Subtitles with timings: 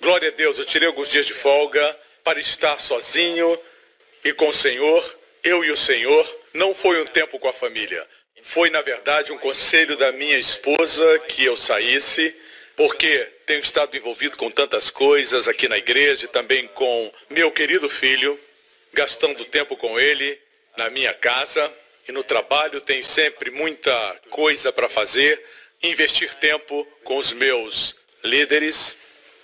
[0.00, 3.60] Glória a Deus, eu tirei alguns dias de folga para estar sozinho
[4.24, 6.38] e com o Senhor, eu e o Senhor.
[6.54, 8.08] Não foi um tempo com a família.
[8.42, 12.34] Foi, na verdade, um conselho da minha esposa que eu saísse,
[12.74, 17.90] porque tenho estado envolvido com tantas coisas aqui na igreja e também com meu querido
[17.90, 18.40] filho,
[18.94, 20.40] gastando tempo com ele
[20.78, 21.70] na minha casa
[22.08, 22.80] e no trabalho.
[22.80, 25.44] Tem sempre muita coisa para fazer,
[25.82, 27.94] investir tempo com os meus
[28.24, 28.96] líderes.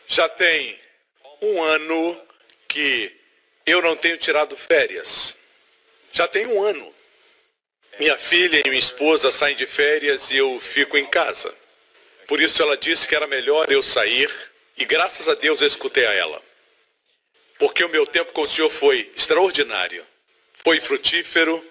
[0.07, 0.79] Já tem
[1.43, 2.21] um ano
[2.69, 3.15] que
[3.65, 5.35] eu não tenho tirado férias.
[6.13, 6.95] Já tem um ano.
[7.99, 11.55] Minha filha e minha esposa saem de férias e eu fico em casa.
[12.27, 14.31] Por isso ela disse que era melhor eu sair
[14.77, 16.43] e graças a Deus eu escutei a ela.
[17.59, 20.07] Porque o meu tempo com o Senhor foi extraordinário.
[20.53, 21.65] Foi frutífero.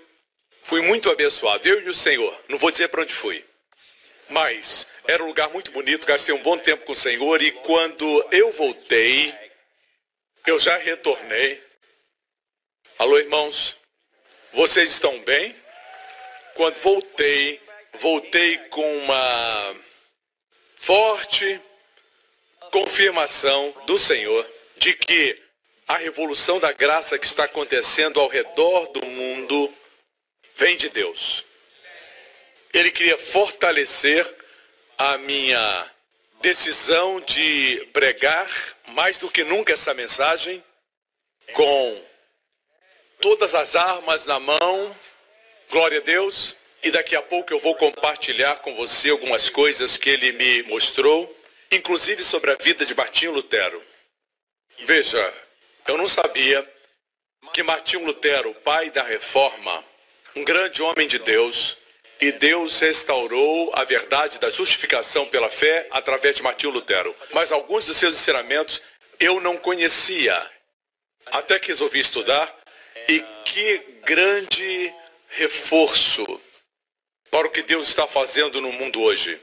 [0.63, 1.67] Fui muito abençoado.
[1.67, 2.43] Eu e o Senhor.
[2.49, 3.45] Não vou dizer para onde fui.
[4.29, 8.27] Mas era um lugar muito bonito, gastei um bom tempo com o Senhor e quando
[8.31, 9.33] eu voltei,
[10.47, 11.63] eu já retornei.
[12.97, 13.77] Alô, irmãos,
[14.53, 15.55] vocês estão bem?
[16.55, 17.61] Quando voltei,
[17.99, 19.75] voltei com uma
[20.75, 21.59] forte
[22.71, 25.41] confirmação do Senhor de que
[25.87, 29.73] a revolução da graça que está acontecendo ao redor do mundo
[30.55, 31.45] vem de Deus.
[32.75, 34.29] Ele queria fortalecer
[34.97, 35.91] a minha
[36.41, 38.51] decisão de pregar
[38.87, 40.61] mais do que nunca essa mensagem
[41.53, 42.03] com
[43.21, 44.93] todas as armas na mão,
[45.71, 50.09] glória a Deus, e daqui a pouco eu vou compartilhar com você algumas coisas que
[50.09, 51.33] ele me mostrou,
[51.71, 53.81] inclusive sobre a vida de Martinho Lutero.
[54.79, 55.33] Veja,
[55.87, 56.69] eu não sabia
[57.53, 59.81] que Martinho Lutero, pai da reforma,
[60.35, 61.77] um grande homem de Deus,
[62.19, 67.15] e Deus restaurou a verdade da justificação pela fé através de Martinho Lutero.
[67.33, 68.81] Mas alguns dos seus ensinamentos
[69.19, 70.49] eu não conhecia.
[71.27, 72.55] Até que resolvi estudar.
[73.07, 74.93] E que grande
[75.29, 76.25] reforço
[77.29, 79.39] para o que Deus está fazendo no mundo hoje.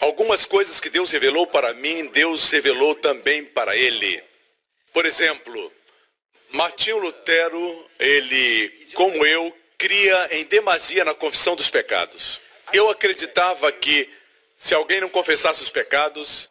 [0.00, 4.22] Algumas coisas que Deus revelou para mim, Deus revelou também para ele.
[4.92, 5.72] Por exemplo,
[6.50, 12.38] Martinho Lutero, ele, como eu, cria em demasia na confissão dos pecados.
[12.70, 14.10] Eu acreditava que
[14.58, 16.50] se alguém não confessasse os pecados,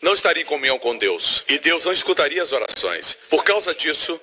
[0.00, 1.44] não estaria em comunhão com Deus.
[1.46, 3.18] E Deus não escutaria as orações.
[3.28, 4.18] Por causa disso,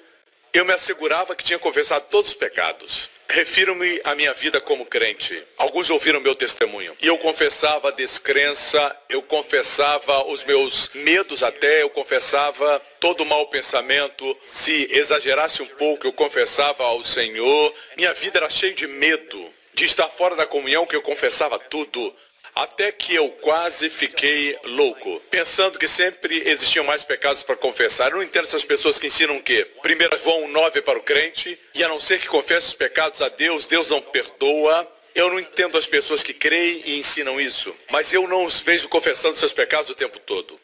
[0.52, 3.12] eu me assegurava que tinha confessado todos os pecados.
[3.30, 5.44] Refiro-me à minha vida como crente.
[5.58, 6.96] Alguns ouviram meu testemunho.
[7.02, 13.48] E eu confessava a descrença, eu confessava os meus medos até, eu confessava todo mau
[13.48, 14.38] pensamento.
[14.42, 17.74] Se exagerasse um pouco, eu confessava ao Senhor.
[17.98, 22.12] Minha vida era cheia de medo de estar fora da comunhão, que eu confessava tudo.
[22.58, 28.10] Até que eu quase fiquei louco, pensando que sempre existiam mais pecados para confessar.
[28.10, 31.84] Eu não entendo essas pessoas que ensinam que 1 João 9 para o crente, e
[31.84, 34.92] a não ser que confesse os pecados a Deus, Deus não perdoa.
[35.14, 38.90] Eu não entendo as pessoas que creem e ensinam isso, mas eu não os vejo
[38.90, 40.60] confessando seus pecados o tempo todo.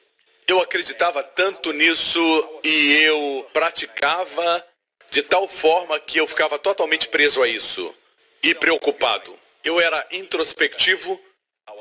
[0.47, 2.19] Eu acreditava tanto nisso
[2.63, 4.65] e eu praticava
[5.11, 7.93] de tal forma que eu ficava totalmente preso a isso
[8.41, 9.37] e preocupado.
[9.63, 11.21] Eu era introspectivo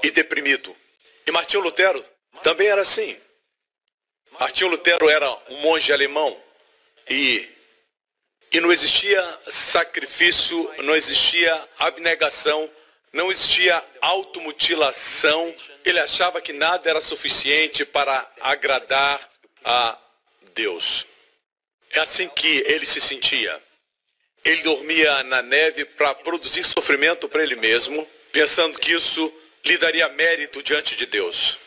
[0.02, 0.76] e deprimido.
[1.26, 2.04] E Martinho Lutero
[2.42, 3.16] também era assim.
[4.38, 6.36] Martinho Lutero era um monge alemão
[7.08, 7.48] e,
[8.50, 12.70] e não existia sacrifício, não existia abnegação,
[13.12, 15.54] não existia automutilação.
[15.84, 19.30] Ele achava que nada era suficiente para agradar
[19.64, 19.98] a
[20.54, 21.06] Deus.
[21.90, 23.62] É assim que ele se sentia.
[24.44, 29.32] Ele dormia na neve para produzir sofrimento para ele mesmo, pensando que isso
[29.64, 31.58] lhe daria mérito diante de Deus.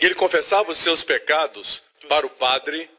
[0.00, 2.90] Ele confessava os seus pecados para o padre,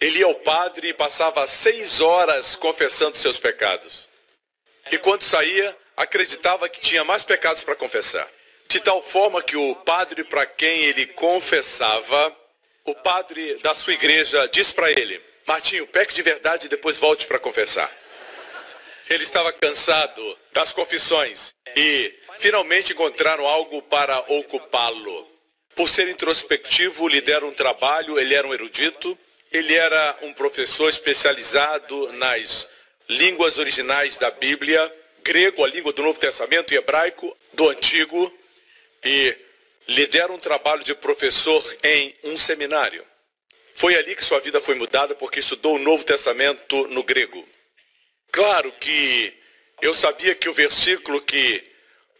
[0.00, 4.08] ele ia ao padre e passava seis horas confessando seus pecados.
[4.90, 8.28] E quando saía, acreditava que tinha mais pecados para confessar.
[8.68, 12.36] De tal forma que o padre para quem ele confessava,
[12.84, 17.26] o padre da sua igreja diz para ele, Martinho, peque de verdade e depois volte
[17.26, 17.90] para confessar.
[19.10, 25.26] Ele estava cansado das confissões e finalmente encontraram algo para ocupá-lo.
[25.74, 29.16] Por ser introspectivo, lhe deram um trabalho, ele era um erudito,
[29.50, 32.68] ele era um professor especializado nas
[33.08, 38.32] línguas originais da Bíblia, grego, a língua do Novo Testamento, e hebraico, do Antigo,
[39.04, 39.36] e
[39.86, 43.04] lhe deram um trabalho de professor em um seminário.
[43.74, 47.46] Foi ali que sua vida foi mudada porque estudou o Novo Testamento no grego.
[48.30, 49.34] Claro que
[49.80, 51.64] eu sabia que o versículo que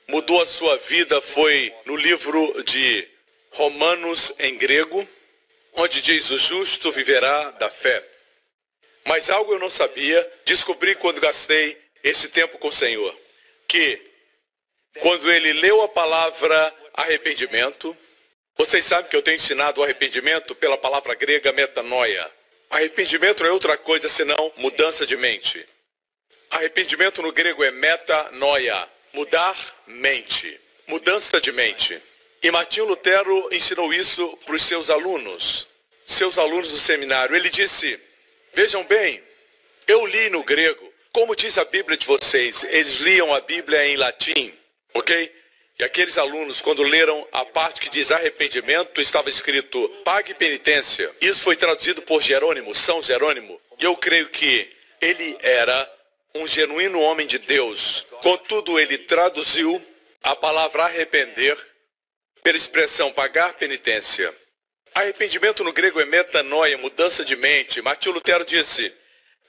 [0.09, 3.09] mudou a sua vida foi no livro de
[3.51, 5.07] Romanos em grego,
[5.75, 8.05] onde diz: O justo viverá da fé.
[9.05, 13.19] Mas algo eu não sabia, descobri quando gastei esse tempo com o Senhor,
[13.67, 14.01] que
[15.01, 17.97] quando ele leu a palavra arrependimento,
[18.57, 22.31] vocês sabem que eu tenho ensinado o arrependimento pela palavra grega metanoia.
[22.69, 25.65] Arrependimento não é outra coisa senão mudança de mente.
[26.51, 29.57] Arrependimento no grego é metanoia, mudar
[29.87, 32.01] mente, mudança de mente.
[32.43, 35.67] E Martinho Lutero ensinou isso para os seus alunos,
[36.07, 37.35] seus alunos do seminário.
[37.35, 37.99] Ele disse:
[38.55, 39.23] Vejam bem,
[39.87, 43.97] eu li no grego, como diz a Bíblia de vocês, eles liam a Bíblia em
[43.97, 44.55] latim,
[44.95, 45.35] ok?
[45.79, 51.11] E aqueles alunos, quando leram a parte que diz arrependimento, estava escrito pague penitência.
[51.21, 53.61] Isso foi traduzido por Jerônimo, São Jerônimo.
[53.79, 54.69] E eu creio que
[55.01, 55.89] ele era
[56.39, 58.07] um genuíno homem de Deus.
[58.23, 59.85] Contudo, ele traduziu
[60.23, 61.57] a palavra arrepender
[62.43, 64.35] pela expressão pagar penitência.
[64.95, 67.83] Arrependimento no grego é metanoia, mudança de mente.
[67.83, 68.93] Martinho Lutero disse,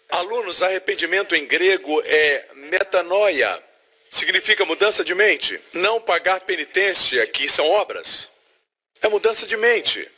[0.10, 3.64] alunos, arrependimento em grego é metanoia.
[4.12, 5.60] Significa mudança de mente.
[5.74, 8.30] Não pagar penitência, que são obras.
[9.02, 10.10] É mudança de mente.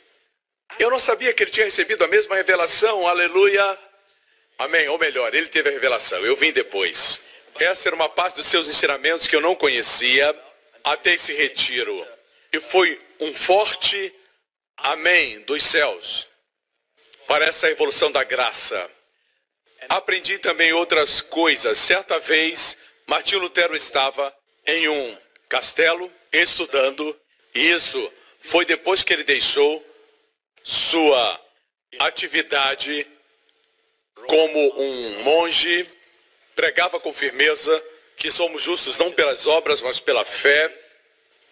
[0.78, 3.78] Eu não sabia que ele tinha recebido a mesma revelação, aleluia.
[4.62, 4.88] Amém.
[4.88, 7.18] Ou melhor, ele teve a revelação, eu vim depois.
[7.58, 10.38] Essa era uma parte dos seus ensinamentos que eu não conhecia
[10.84, 12.06] até esse retiro.
[12.52, 14.14] E foi um forte
[14.76, 16.28] amém dos céus
[17.26, 18.88] para essa evolução da graça.
[19.88, 21.76] Aprendi também outras coisas.
[21.76, 22.76] Certa vez,
[23.06, 24.32] Martinho Lutero estava
[24.64, 25.18] em um
[25.48, 27.20] castelo estudando,
[27.52, 29.84] e isso foi depois que ele deixou
[30.62, 31.40] sua
[31.98, 33.06] atividade
[34.26, 35.88] como um monge,
[36.54, 37.82] pregava com firmeza
[38.16, 40.72] que somos justos não pelas obras, mas pela fé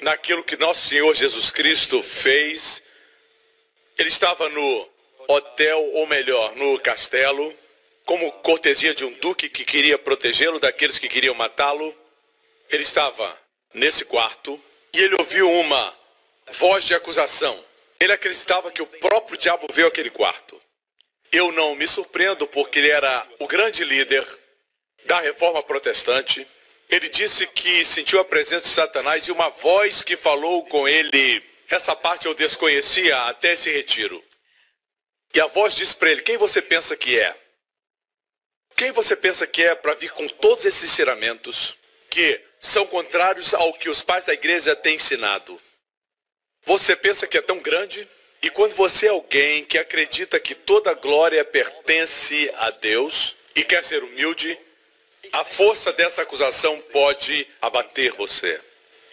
[0.01, 2.83] naquilo que nosso Senhor Jesus Cristo fez.
[3.99, 4.89] Ele estava no
[5.29, 7.55] hotel, ou melhor, no castelo,
[8.05, 11.95] como cortesia de um duque que queria protegê-lo daqueles que queriam matá-lo.
[12.71, 13.39] Ele estava
[13.75, 14.61] nesse quarto
[14.93, 15.95] e ele ouviu uma
[16.53, 17.63] voz de acusação.
[17.99, 20.61] Ele acreditava que o próprio diabo veio àquele quarto.
[21.33, 24.27] Eu não me surpreendo porque ele era o grande líder
[25.05, 26.47] da reforma protestante.
[26.89, 31.43] Ele disse que sentiu a presença de Satanás e uma voz que falou com ele.
[31.69, 34.23] Essa parte eu desconhecia até esse retiro.
[35.33, 37.37] E a voz disse para ele: Quem você pensa que é?
[38.75, 41.77] Quem você pensa que é para vir com todos esses ensinamentos
[42.09, 45.61] que são contrários ao que os pais da igreja têm ensinado?
[46.65, 48.09] Você pensa que é tão grande?
[48.43, 53.85] E quando você é alguém que acredita que toda glória pertence a Deus e quer
[53.85, 54.59] ser humilde,
[55.33, 58.61] a força dessa acusação pode abater você.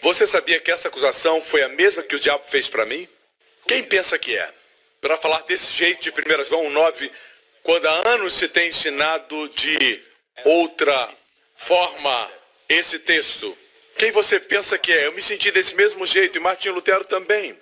[0.02, 3.08] Você sabia que essa acusação foi a mesma que o diabo fez para mim?
[3.68, 4.54] Quem pensa que é?
[5.02, 7.12] Para falar desse jeito de 1 João 9,
[7.64, 10.02] quando há anos se tem ensinado de
[10.46, 11.14] outra
[11.58, 12.32] forma
[12.70, 13.58] esse texto.
[13.98, 15.08] Quem você pensa que é?
[15.08, 17.60] Eu me senti desse mesmo jeito e Martinho Lutero também.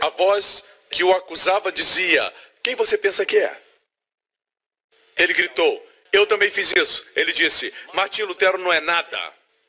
[0.00, 3.60] A voz que o acusava dizia: Quem você pensa que é?
[5.16, 7.04] Ele gritou: eu também fiz isso.
[7.16, 9.18] Ele disse: Martim Lutero não é nada.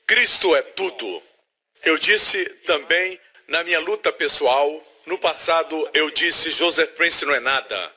[0.06, 1.24] Cristo é tudo.
[1.86, 7.40] Eu disse também na minha luta pessoal, no passado eu disse Joseph Prince não é
[7.40, 7.92] nada.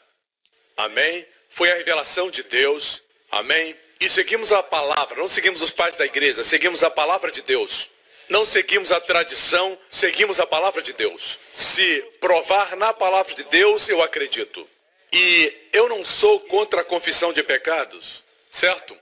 [0.77, 1.27] Amém?
[1.51, 3.03] Foi a revelação de Deus.
[3.31, 3.77] Amém?
[3.99, 7.89] E seguimos a palavra, não seguimos os pais da igreja, seguimos a palavra de Deus.
[8.29, 11.39] Não seguimos a tradição, seguimos a palavra de Deus.
[11.53, 14.69] Se provar na palavra de Deus, eu acredito.
[15.13, 18.97] E eu não sou contra a confissão de pecados certo?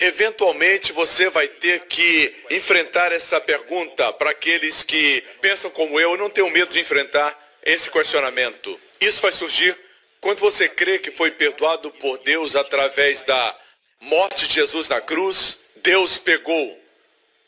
[0.00, 6.18] Eventualmente você vai ter que enfrentar essa pergunta para aqueles que pensam como eu, eu
[6.18, 8.78] não tenho medo de enfrentar esse questionamento.
[9.00, 9.78] Isso vai surgir
[10.20, 13.58] quando você crê que foi perdoado por Deus através da
[14.00, 15.58] morte de Jesus na cruz.
[15.76, 16.78] Deus pegou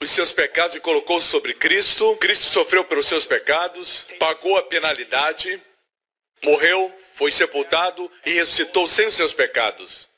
[0.01, 2.17] os seus pecados e colocou sobre Cristo.
[2.17, 5.61] Cristo sofreu pelos seus pecados, pagou a penalidade,
[6.43, 10.09] morreu, foi sepultado e ressuscitou sem os seus pecados.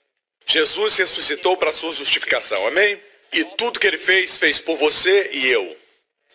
[0.46, 3.02] Jesus ressuscitou para sua justificação, amém?
[3.32, 5.76] E tudo que ele fez, fez por você e eu.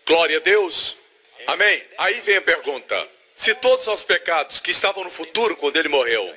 [0.05, 0.95] Glória a Deus.
[1.45, 1.83] Amém?
[1.97, 6.35] Aí vem a pergunta: se todos os pecados que estavam no futuro quando ele morreu,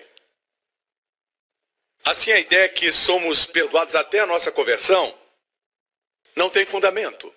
[2.04, 5.16] assim a ideia é que somos perdoados até a nossa conversão,
[6.36, 7.32] não tem fundamento.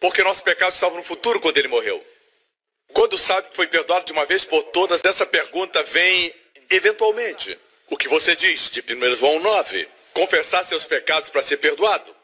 [0.00, 2.04] Porque nossos pecados estavam no futuro quando ele morreu.
[2.92, 6.34] Quando sabe que foi perdoado de uma vez por todas, essa pergunta vem
[6.70, 7.58] eventualmente.
[7.88, 9.88] O que você diz de 1 João 9?
[10.12, 12.14] Confessar seus pecados para ser perdoado.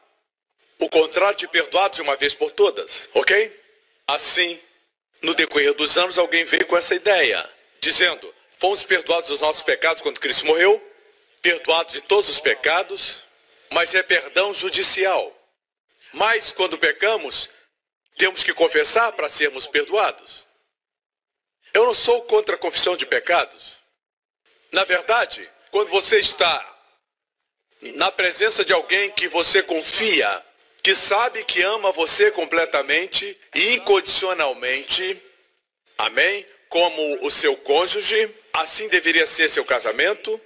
[0.79, 3.61] O contrário de perdoado de uma vez por todas, ok?
[4.07, 4.59] Assim,
[5.21, 7.49] no decorrer dos anos, alguém veio com essa ideia,
[7.81, 10.83] dizendo: Fomos perdoados dos nossos pecados quando Cristo morreu,
[11.41, 13.25] perdoados de todos os pecados,
[13.71, 15.33] mas é perdão judicial.
[16.13, 17.49] Mas quando pecamos,
[18.19, 20.47] temos que confessar para sermos perdoados.
[21.73, 23.79] Eu não sou contra a confissão de pecados.
[24.71, 26.69] Na verdade, quando você está
[27.81, 30.45] na presença de alguém que você confia,
[30.83, 35.21] que sabe que ama você completamente e incondicionalmente,
[35.97, 36.47] amém?
[36.69, 40.41] Como o seu cônjuge, assim deveria ser seu casamento.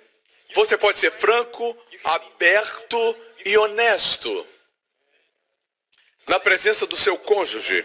[0.54, 4.46] Você pode ser franco, aberto e honesto
[6.26, 7.84] na presença do seu cônjuge.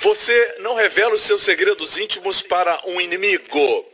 [0.00, 3.92] Você não revela os seus segredos íntimos para um inimigo.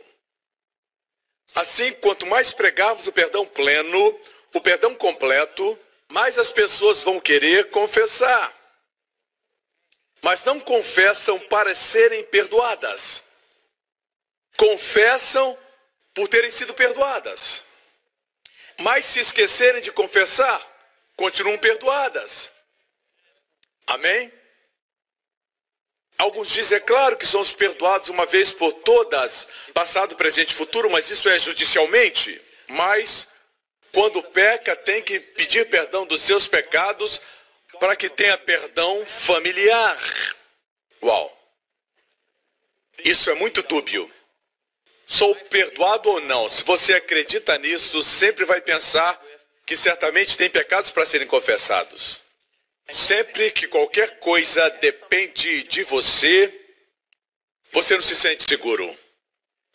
[1.53, 4.19] Assim, quanto mais pregarmos o perdão pleno,
[4.53, 8.53] o perdão completo, mais as pessoas vão querer confessar.
[10.21, 13.23] Mas não confessam para serem perdoadas.
[14.57, 15.57] Confessam
[16.13, 17.63] por terem sido perdoadas.
[18.79, 20.61] Mas se esquecerem de confessar,
[21.15, 22.51] continuam perdoadas.
[23.87, 24.31] Amém?
[26.17, 30.89] Alguns dizem, é claro que somos perdoados uma vez por todas, passado, presente e futuro,
[30.89, 32.41] mas isso é judicialmente.
[32.67, 33.27] Mas,
[33.91, 37.19] quando peca, tem que pedir perdão dos seus pecados
[37.79, 39.99] para que tenha perdão familiar.
[41.03, 41.31] Uau!
[43.03, 44.09] Isso é muito dúbio.
[45.05, 46.49] Sou perdoado ou não?
[46.49, 49.21] Se você acredita nisso, sempre vai pensar
[49.65, 52.24] que certamente tem pecados para serem confessados.
[52.89, 56.53] Sempre que qualquer coisa depende de você,
[57.71, 58.97] você não se sente seguro.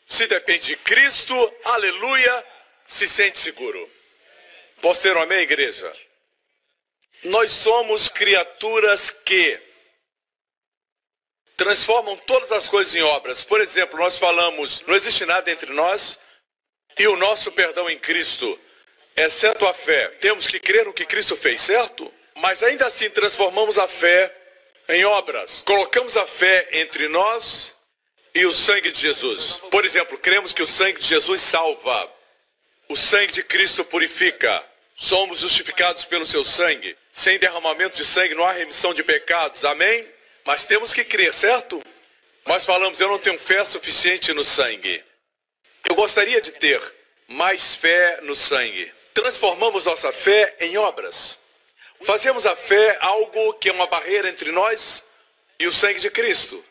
[0.07, 2.47] Se depende de Cristo, aleluia,
[2.87, 3.91] se sente seguro.
[4.81, 5.93] Posso ter um amém, igreja?
[7.25, 9.61] Nós somos criaturas que
[11.57, 13.45] transformam todas as coisas em obras.
[13.45, 16.19] Por exemplo, nós falamos, não existe nada entre nós
[16.99, 18.59] e o nosso perdão em Cristo,
[19.15, 20.09] exceto a fé.
[20.21, 22.13] Temos que crer no que Cristo fez, certo?
[22.41, 24.35] Mas ainda assim transformamos a fé
[24.89, 25.63] em obras.
[25.67, 27.77] Colocamos a fé entre nós
[28.35, 29.61] e o sangue de Jesus.
[29.71, 32.11] Por exemplo, cremos que o sangue de Jesus salva.
[32.89, 34.65] O sangue de Cristo purifica.
[34.97, 36.97] Somos justificados pelo seu sangue.
[37.13, 39.65] Sem derramamento de sangue não há remissão de pecados.
[39.65, 40.09] Amém?
[40.45, 41.83] Mas temos que crer, certo?
[42.47, 45.05] Nós falamos, eu não tenho fé suficiente no sangue.
[45.89, 46.81] Eu gostaria de ter
[47.29, 48.91] mais fé no sangue.
[49.13, 51.39] Transformamos nossa fé em obras.
[52.03, 55.05] Fazemos a fé algo que é uma barreira entre nós
[55.59, 56.65] e o sangue de Cristo.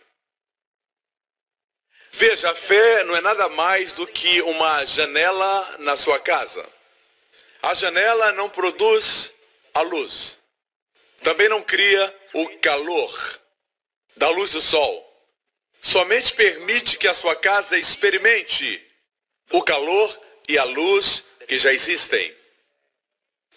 [2.11, 6.67] Veja, a fé não é nada mais do que uma janela na sua casa.
[7.61, 9.33] A janela não produz
[9.73, 10.39] a luz.
[11.21, 13.39] Também não cria o calor
[14.17, 15.05] da luz do sol.
[15.81, 18.85] Somente permite que a sua casa experimente
[19.51, 22.35] o calor e a luz que já existem.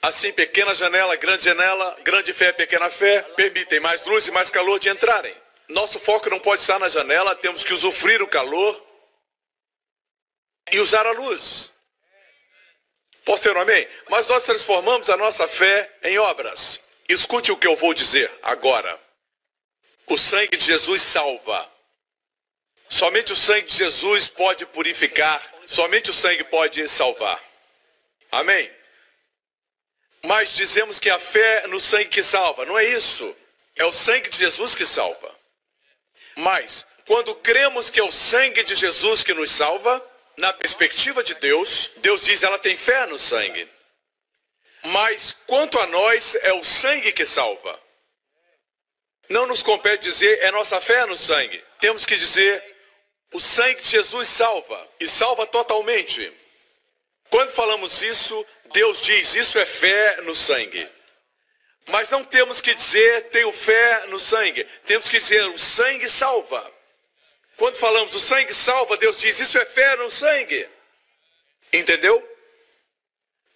[0.02, 4.80] Assim, pequena janela, grande janela, grande fé, pequena fé, permitem mais luz e mais calor
[4.80, 5.32] de entrarem.
[5.68, 8.84] Nosso foco não pode estar na janela, temos que usufruir o calor
[10.72, 11.70] e usar a luz.
[13.24, 13.86] Posso ter um amém?
[14.10, 16.80] Mas nós transformamos a nossa fé em obras.
[17.08, 18.98] Escute o que eu vou dizer agora.
[20.08, 21.70] O sangue de Jesus salva.
[22.88, 25.40] Somente o sangue de Jesus pode purificar.
[25.64, 27.40] Somente o sangue pode salvar.
[28.32, 28.81] Amém?
[30.24, 32.64] Mas dizemos que a fé no sangue que salva.
[32.64, 33.36] Não é isso.
[33.76, 35.34] É o sangue de Jesus que salva.
[36.36, 40.04] Mas, quando cremos que é o sangue de Jesus que nos salva,
[40.36, 43.68] na perspectiva de Deus, Deus diz ela tem fé no sangue.
[44.84, 47.78] Mas quanto a nós, é o sangue que salva.
[49.28, 51.62] Não nos compete dizer é nossa fé no sangue.
[51.80, 52.62] Temos que dizer
[53.32, 56.32] o sangue de Jesus salva e salva totalmente.
[57.32, 60.86] Quando falamos isso, Deus diz, isso é fé no sangue.
[61.86, 64.64] Mas não temos que dizer, tenho fé no sangue.
[64.84, 66.70] Temos que dizer, o sangue salva.
[67.56, 70.68] Quando falamos, o sangue salva, Deus diz, isso é fé no sangue.
[71.72, 72.22] Entendeu?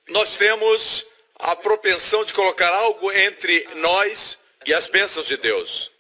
[0.09, 1.05] Nós temos
[1.35, 5.93] a propensão de colocar algo entre nós e as bênçãos de Deus.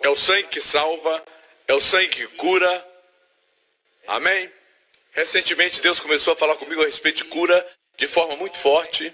[0.00, 1.24] É o sangue que salva,
[1.68, 2.84] é o sangue que cura.
[4.08, 4.52] Amém?
[5.12, 7.66] Recentemente Deus começou a falar comigo a respeito de cura
[7.98, 9.12] de forma muito forte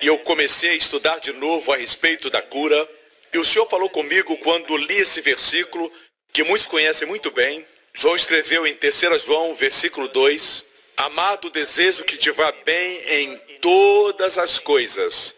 [0.00, 2.88] e eu comecei a estudar de novo a respeito da cura.
[3.32, 5.92] E o Senhor falou comigo quando li esse versículo
[6.32, 7.66] que muitos conhecem muito bem.
[7.92, 10.64] João escreveu em 3 João, versículo 2:
[10.96, 15.34] Amado, desejo que te vá bem em todas as coisas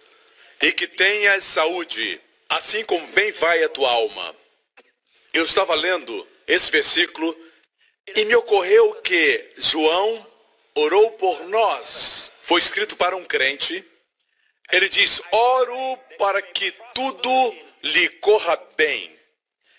[0.61, 4.37] e que tenhas saúde, assim como bem vai a tua alma.
[5.33, 7.35] Eu estava lendo esse versículo
[8.15, 10.27] E me ocorreu que João
[10.75, 12.31] orou por nós.
[12.43, 13.85] Foi escrito para um crente.
[14.71, 19.13] Ele diz: Oro para que tudo lhe corra bem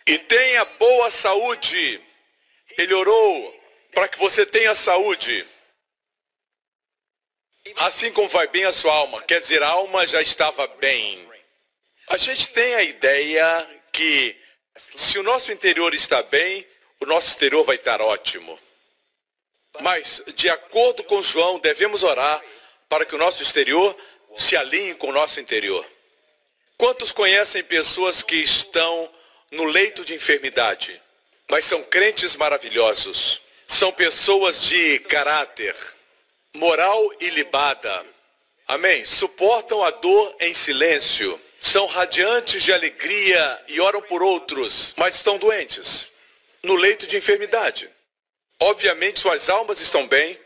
[0.06, 2.02] e tenha boa saúde.
[2.78, 3.62] Ele orou
[3.94, 5.46] para que você tenha saúde.
[7.78, 11.30] Assim como vai bem a sua alma, quer dizer, a alma já estava bem.
[12.10, 14.36] A gente tem a ideia que
[14.98, 16.68] se o nosso interior está bem,
[17.04, 18.58] o nosso exterior vai estar ótimo.
[19.82, 22.42] Mas, de acordo com João, devemos orar
[22.88, 23.96] para que o nosso exterior
[24.38, 25.86] se alinhe com o nosso interior.
[26.78, 29.10] Quantos conhecem pessoas que estão
[29.52, 31.00] no leito de enfermidade,
[31.50, 33.42] mas são crentes maravilhosos?
[33.68, 35.76] São pessoas de caráter,
[36.54, 38.06] moral ilibada.
[38.68, 39.06] Amém?
[39.06, 41.40] Suportam a dor em silêncio.
[41.60, 46.13] São radiantes de alegria e oram por outros, mas estão doentes,
[46.64, 47.90] no leito de enfermidade.
[48.60, 50.40] Obviamente suas almas estão bem,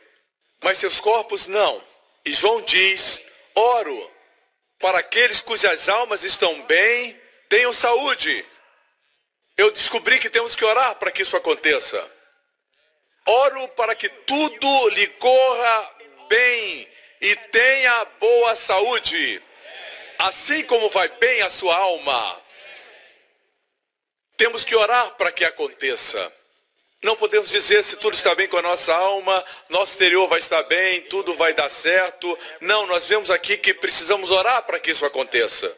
[0.62, 1.82] mas seus corpos não.
[2.26, 3.22] E João diz:
[3.54, 4.12] oro
[4.80, 7.20] para aqueles cujas almas estão bem,
[7.50, 8.46] tenham saúde.
[9.58, 12.12] Eu descobri que temos que orar para que isso aconteça.
[13.26, 15.96] Oro para que tudo lhe corra
[16.30, 16.88] bem
[17.20, 19.42] e tenha boa saúde,
[20.20, 22.42] assim como vai bem a sua alma.
[24.38, 26.32] Temos que orar para que aconteça.
[27.02, 30.62] Não podemos dizer se tudo está bem com a nossa alma, nosso exterior vai estar
[30.64, 32.38] bem, tudo vai dar certo.
[32.62, 35.76] Não, nós vemos aqui que precisamos orar para que isso aconteça,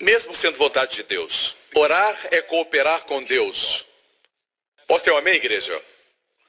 [0.00, 1.56] mesmo sendo vontade de Deus.
[1.74, 3.86] Orar é cooperar com Deus.
[4.86, 5.80] Posso ter um amém, igreja?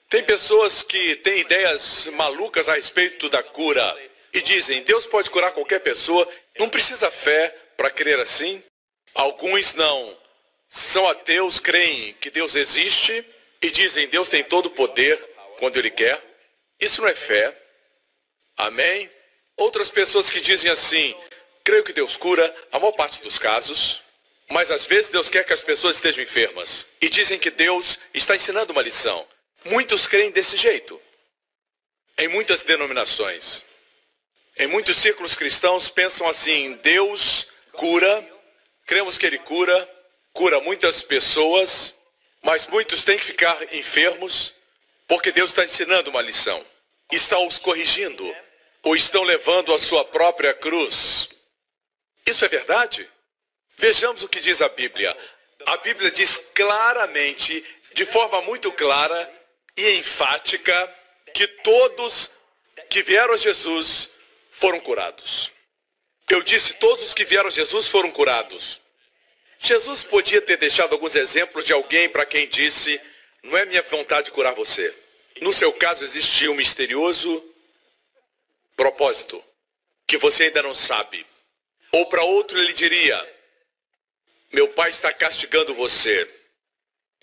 [0.10, 3.98] Tem pessoas que têm ideias malucas a respeito da cura
[4.34, 6.28] e dizem: Deus pode curar qualquer pessoa,
[6.60, 8.62] não precisa fé para crer assim.
[9.15, 10.23] Alguns não
[10.76, 13.24] são ateus, creem que Deus existe
[13.62, 15.24] e dizem Deus tem todo o poder
[15.60, 16.20] quando Ele quer.
[16.80, 17.56] Isso não é fé.
[18.58, 19.08] Amém?
[19.56, 21.16] Outras pessoas que dizem assim,
[21.64, 24.02] creio que Deus cura a maior parte dos casos,
[24.50, 26.88] mas às vezes Deus quer que as pessoas estejam enfermas.
[27.00, 29.28] E dizem que Deus está ensinando uma lição.
[29.66, 31.00] Muitos creem desse jeito.
[32.18, 33.64] Em muitas denominações.
[34.58, 38.28] Em muitos círculos cristãos pensam assim, Deus cura,
[38.88, 39.88] cremos que Ele cura,
[40.34, 41.93] cura muitas pessoas,
[42.41, 44.54] mas muitos têm que ficar enfermos
[45.08, 46.65] porque Deus está ensinando uma lição.
[47.12, 48.36] Está os corrigindo
[48.82, 51.30] ou estão levando a sua própria cruz.
[52.26, 53.10] Isso é verdade?
[53.78, 55.15] Vejamos o que diz a Bíblia.
[55.65, 59.32] A Bíblia diz claramente, de forma muito clara
[59.78, 60.96] e enfática,
[61.34, 62.30] que todos
[62.89, 64.10] que vieram a Jesus
[64.52, 65.52] foram curados.
[66.30, 68.82] Eu disse: todos os que vieram a Jesus foram curados.
[69.63, 72.99] Jesus podia ter deixado alguns exemplos de alguém para quem disse:
[73.41, 74.93] Não é minha vontade curar você.
[75.41, 77.41] No seu caso, existia um misterioso
[78.76, 79.41] propósito
[80.06, 81.26] que você ainda não sabe.
[81.93, 83.17] Ou para outro, ele diria:
[84.52, 86.30] Meu pai está castigando você.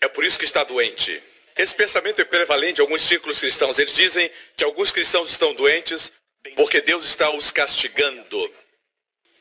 [0.00, 1.22] É por isso que está doente.
[1.58, 3.78] Esse pensamento é prevalente em alguns círculos cristãos.
[3.78, 6.10] Eles dizem que alguns cristãos estão doentes
[6.56, 8.50] porque Deus está os castigando.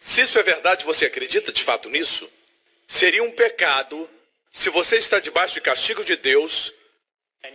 [0.01, 2.29] Se isso é verdade, você acredita de fato nisso?
[2.89, 4.09] Seria um pecado
[4.51, 6.73] se você está debaixo de castigo de Deus,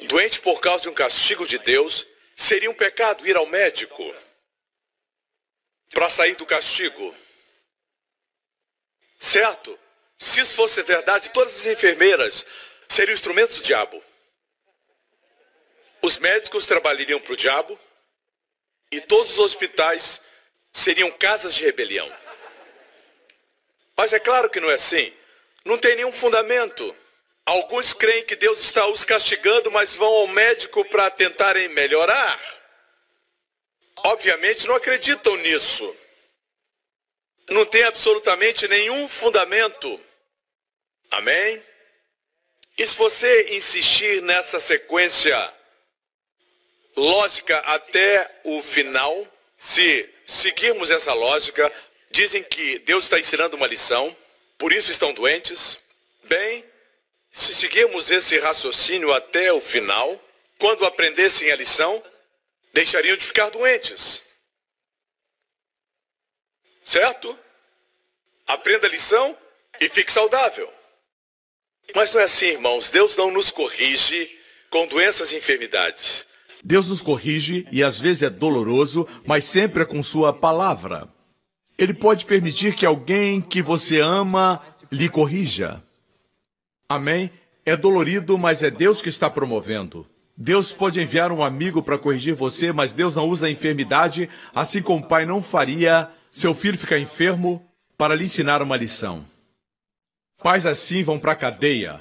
[0.06, 4.14] doente por causa de um castigo de Deus, seria um pecado ir ao médico
[5.90, 7.12] para sair do castigo.
[9.18, 9.76] Certo?
[10.20, 12.46] Se isso fosse verdade, todas as enfermeiras
[12.88, 14.00] seriam instrumentos do diabo.
[16.00, 17.76] Os médicos trabalhariam para o diabo
[18.88, 20.20] e todos os hospitais
[20.72, 22.10] seriam casas de rebelião.
[23.96, 25.12] Mas é claro que não é assim.
[25.64, 26.94] Não tem nenhum fundamento.
[27.46, 32.40] Alguns creem que Deus está os castigando, mas vão ao médico para tentarem melhorar.
[33.98, 35.96] Obviamente não acreditam nisso.
[37.50, 40.00] Não tem absolutamente nenhum fundamento.
[41.10, 41.62] Amém?
[42.76, 45.52] E se você insistir nessa sequência
[46.96, 51.72] lógica até o final, se seguirmos essa lógica,
[52.10, 54.14] dizem que Deus está ensinando uma lição
[54.64, 55.78] por isso estão doentes?
[56.26, 56.64] Bem,
[57.30, 60.18] se seguirmos esse raciocínio até o final,
[60.58, 62.02] quando aprendessem a lição,
[62.72, 64.22] deixariam de ficar doentes.
[66.82, 67.38] Certo?
[68.46, 69.36] Aprenda a lição
[69.78, 70.72] e fique saudável.
[71.94, 72.88] Mas não é assim, irmãos.
[72.88, 74.34] Deus não nos corrige
[74.70, 76.26] com doenças e enfermidades.
[76.64, 81.13] Deus nos corrige e às vezes é doloroso, mas sempre é com Sua palavra.
[81.84, 84.58] Ele pode permitir que alguém que você ama
[84.90, 85.82] lhe corrija.
[86.88, 87.30] Amém?
[87.62, 90.06] É dolorido, mas é Deus que está promovendo.
[90.34, 94.80] Deus pode enviar um amigo para corrigir você, mas Deus não usa a enfermidade, assim
[94.80, 97.62] como o pai não faria seu filho ficar enfermo
[97.98, 99.22] para lhe ensinar uma lição.
[100.42, 102.00] Pais assim vão para a cadeia.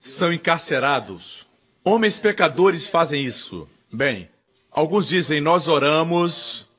[0.00, 1.46] São encarcerados.
[1.84, 3.68] Homens pecadores fazem isso.
[3.92, 4.30] Bem,
[4.70, 6.69] alguns dizem: Nós oramos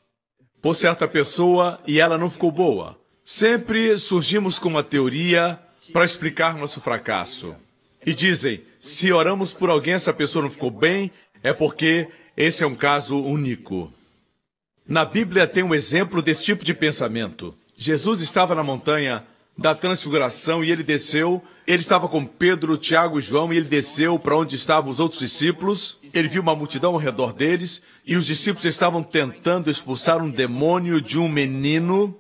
[0.62, 2.98] por certa pessoa e ela não ficou boa.
[3.24, 5.60] Sempre surgimos com uma teoria
[5.92, 7.56] para explicar nosso fracasso.
[8.06, 11.12] E dizem: se oramos por alguém, essa pessoa não ficou bem,
[11.44, 13.92] é porque esse é um caso único.
[14.88, 17.56] Na Bíblia tem um exemplo desse tipo de pensamento.
[17.76, 19.24] Jesus estava na montanha
[19.58, 21.42] da transfiguração e ele desceu.
[21.68, 25.20] Ele estava com Pedro, Tiago e João e ele desceu para onde estavam os outros
[25.20, 25.98] discípulos.
[26.14, 31.02] Ele viu uma multidão ao redor deles e os discípulos estavam tentando expulsar um demônio
[31.02, 32.18] de um menino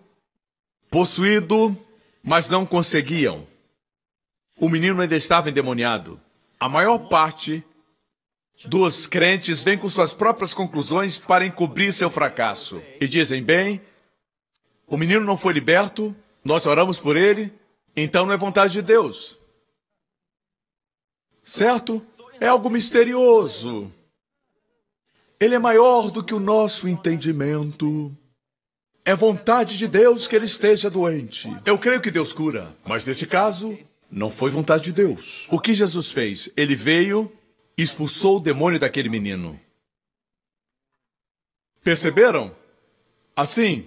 [0.90, 1.76] possuído,
[2.24, 3.46] mas não conseguiam.
[4.60, 6.20] O menino ainda estava endemoniado.
[6.60, 7.64] A maior parte
[8.66, 12.82] dos crentes vem com suas próprias conclusões para encobrir seu fracasso.
[13.00, 13.82] E dizem: bem,
[14.88, 17.52] o menino não foi liberto, nós oramos por ele,
[17.96, 19.40] então não é vontade de Deus.
[21.42, 22.06] Certo?
[22.42, 23.94] É algo misterioso.
[25.40, 28.12] Ele é maior do que o nosso entendimento.
[29.06, 31.56] É vontade de Deus que ele esteja doente.
[31.64, 33.78] Eu creio que Deus cura, mas nesse caso,
[34.10, 35.48] não foi vontade de Deus.
[35.52, 36.52] O que Jesus fez?
[36.58, 37.32] Ele veio
[37.78, 39.60] e expulsou o demônio daquele menino.
[41.84, 42.56] Perceberam?
[43.36, 43.86] Assim,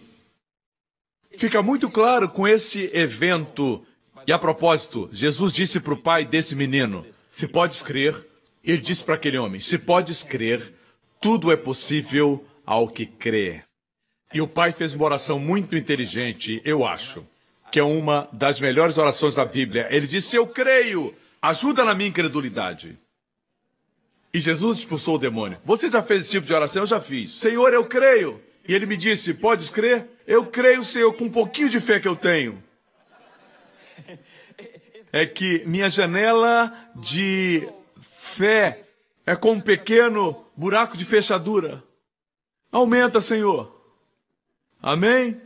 [1.37, 3.85] fica muito claro com esse evento.
[4.29, 8.34] E a propósito, Jesus disse para o pai desse menino: Se podes crer,
[8.73, 10.73] ele disse para aquele homem: Se podes crer,
[11.21, 13.63] tudo é possível ao que crê.
[14.33, 17.25] E o pai fez uma oração muito inteligente, eu acho,
[17.71, 19.87] que é uma das melhores orações da Bíblia.
[19.91, 22.99] Ele disse: Eu creio, ajuda na minha incredulidade.
[24.33, 25.59] E Jesus expulsou o demônio.
[25.65, 26.83] Você já fez esse tipo de oração?
[26.83, 27.35] Eu já fiz.
[27.35, 28.43] Senhor, eu creio.
[28.67, 30.09] E ele me disse: Podes crer?
[30.27, 32.63] Eu creio, Senhor, com um pouquinho de fé que eu tenho.
[35.13, 37.69] É que minha janela de
[38.35, 38.89] fé
[39.25, 41.83] é como um pequeno buraco de fechadura.
[42.71, 43.73] Aumenta, Senhor.
[44.83, 45.41] Amém?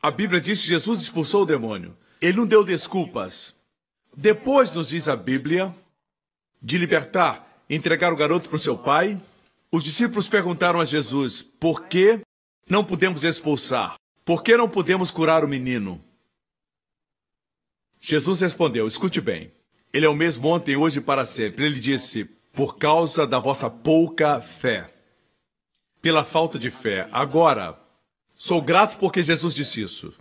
[0.00, 1.96] A Bíblia diz que Jesus expulsou o demônio.
[2.20, 3.54] Ele não deu desculpas.
[4.16, 5.74] Depois, nos diz a Bíblia,
[6.60, 9.20] de libertar, entregar o garoto para o seu pai,
[9.70, 12.20] os discípulos perguntaram a Jesus: por que
[12.68, 13.96] não podemos expulsar?
[14.24, 16.02] Por que não podemos curar o menino?
[18.00, 19.52] Jesus respondeu: escute bem.
[19.92, 21.66] Ele é o mesmo ontem, hoje e para sempre.
[21.66, 24.92] Ele disse: por causa da vossa pouca fé
[26.00, 27.08] pela falta de fé.
[27.12, 27.78] Agora,
[28.34, 30.12] sou grato porque Jesus disse isso.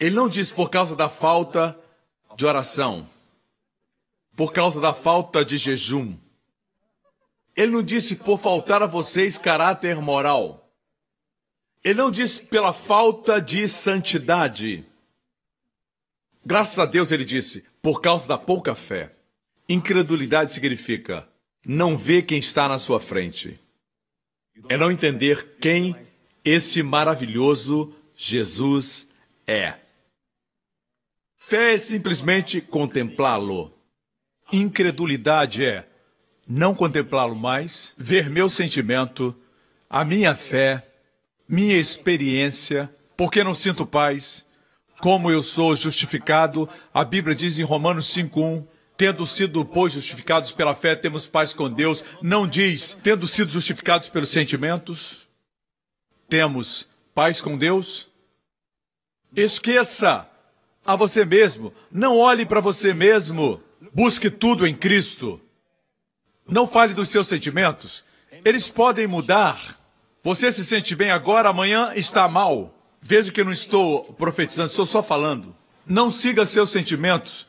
[0.00, 1.78] Ele não disse por causa da falta
[2.36, 3.06] de oração,
[4.34, 6.16] por causa da falta de jejum.
[7.54, 10.72] Ele não disse por faltar a vocês caráter moral.
[11.84, 14.84] Ele não disse pela falta de santidade.
[16.44, 19.12] Graças a Deus ele disse por causa da pouca fé.
[19.68, 21.28] Incredulidade significa
[21.66, 23.60] não ver quem está na sua frente
[24.70, 25.94] é não entender quem
[26.42, 29.08] esse maravilhoso Jesus
[29.46, 29.74] é.
[31.36, 33.70] Fé é simplesmente contemplá-lo.
[34.50, 35.86] Incredulidade é
[36.48, 39.36] não contemplá-lo mais, ver meu sentimento,
[39.90, 40.86] a minha fé,
[41.46, 44.43] minha experiência, porque não sinto paz,
[45.04, 46.66] como eu sou justificado.
[46.94, 51.68] A Bíblia diz em Romanos 5:1 Tendo sido, pois, justificados pela fé, temos paz com
[51.68, 52.02] Deus.
[52.22, 55.28] Não diz, tendo sido justificados pelos sentimentos,
[56.26, 58.08] temos paz com Deus.
[59.36, 60.26] Esqueça
[60.86, 61.74] a você mesmo.
[61.90, 63.60] Não olhe para você mesmo.
[63.92, 65.38] Busque tudo em Cristo.
[66.48, 68.02] Não fale dos seus sentimentos.
[68.42, 69.78] Eles podem mudar.
[70.22, 72.73] Você se sente bem agora, amanhã está mal.
[73.06, 75.54] Veja que eu não estou profetizando, estou só falando.
[75.86, 77.46] Não siga seus sentimentos.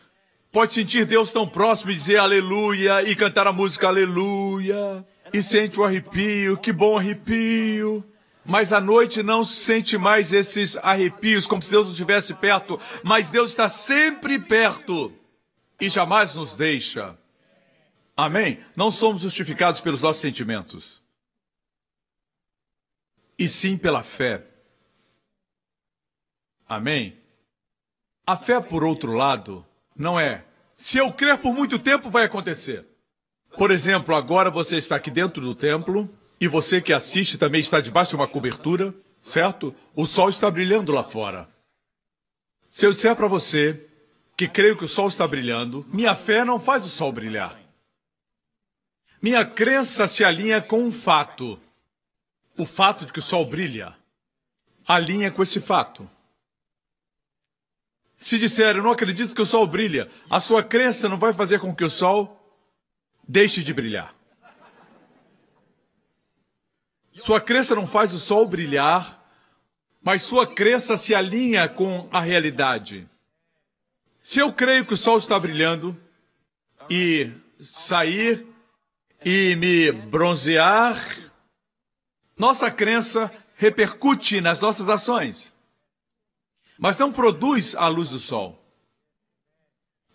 [0.51, 5.07] Pode sentir Deus tão próximo e dizer aleluia e cantar a música aleluia.
[5.31, 8.03] E sente o arrepio, que bom arrepio.
[8.45, 12.77] Mas à noite não sente mais esses arrepios, como se Deus não estivesse perto.
[13.01, 15.13] Mas Deus está sempre perto
[15.79, 17.17] e jamais nos deixa.
[18.17, 18.59] Amém?
[18.75, 21.01] Não somos justificados pelos nossos sentimentos,
[23.39, 24.54] e sim pela fé.
[26.67, 27.17] Amém?
[28.25, 30.43] A fé, por outro lado, não é.
[30.75, 32.85] Se eu crer por muito tempo, vai acontecer.
[33.57, 37.79] Por exemplo, agora você está aqui dentro do templo e você que assiste também está
[37.79, 39.73] debaixo de uma cobertura, certo?
[39.95, 41.47] O sol está brilhando lá fora.
[42.69, 43.87] Se eu disser para você
[44.35, 47.57] que creio que o sol está brilhando, minha fé não faz o sol brilhar.
[49.21, 51.59] Minha crença se alinha com um fato.
[52.57, 53.95] O fato de que o sol brilha
[54.87, 56.09] alinha com esse fato.
[58.17, 61.59] Se disser, eu não acredito que o sol brilha, a sua crença não vai fazer
[61.59, 62.41] com que o sol
[63.27, 64.15] deixe de brilhar.
[67.13, 69.23] Sua crença não faz o sol brilhar,
[70.03, 73.09] mas sua crença se alinha com a realidade.
[74.21, 75.97] Se eu creio que o sol está brilhando
[76.89, 78.45] e sair
[79.23, 80.99] e me bronzear,
[82.37, 85.54] nossa crença repercute nas nossas ações,
[86.77, 88.61] mas não produz a luz do sol.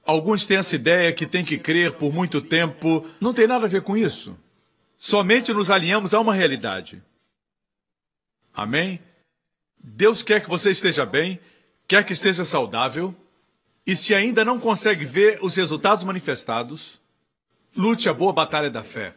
[0.04, 3.06] Alguns têm essa ideia que tem que crer por muito tempo.
[3.20, 4.36] Não tem nada a ver com isso.
[4.96, 7.02] Somente nos alinhamos a uma realidade.
[8.52, 9.00] Amém?
[9.78, 11.40] Deus quer que você esteja bem,
[11.86, 13.14] quer que esteja saudável,
[13.86, 17.00] e se ainda não consegue ver os resultados manifestados,
[17.74, 19.14] lute a boa batalha da fé,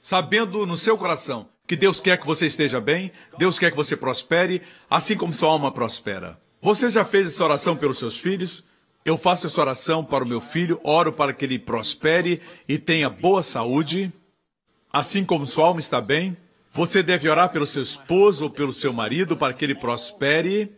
[0.00, 3.96] sabendo no seu coração que Deus quer que você esteja bem, Deus quer que você
[3.96, 6.40] prospere, assim como sua alma prospera.
[6.66, 8.64] Você já fez essa oração pelos seus filhos?
[9.04, 13.08] Eu faço essa oração para o meu filho, oro para que ele prospere e tenha
[13.08, 14.12] boa saúde,
[14.92, 16.36] assim como sua alma está bem.
[16.72, 20.68] Você deve orar pelo seu esposo ou pelo seu marido para que ele prospere,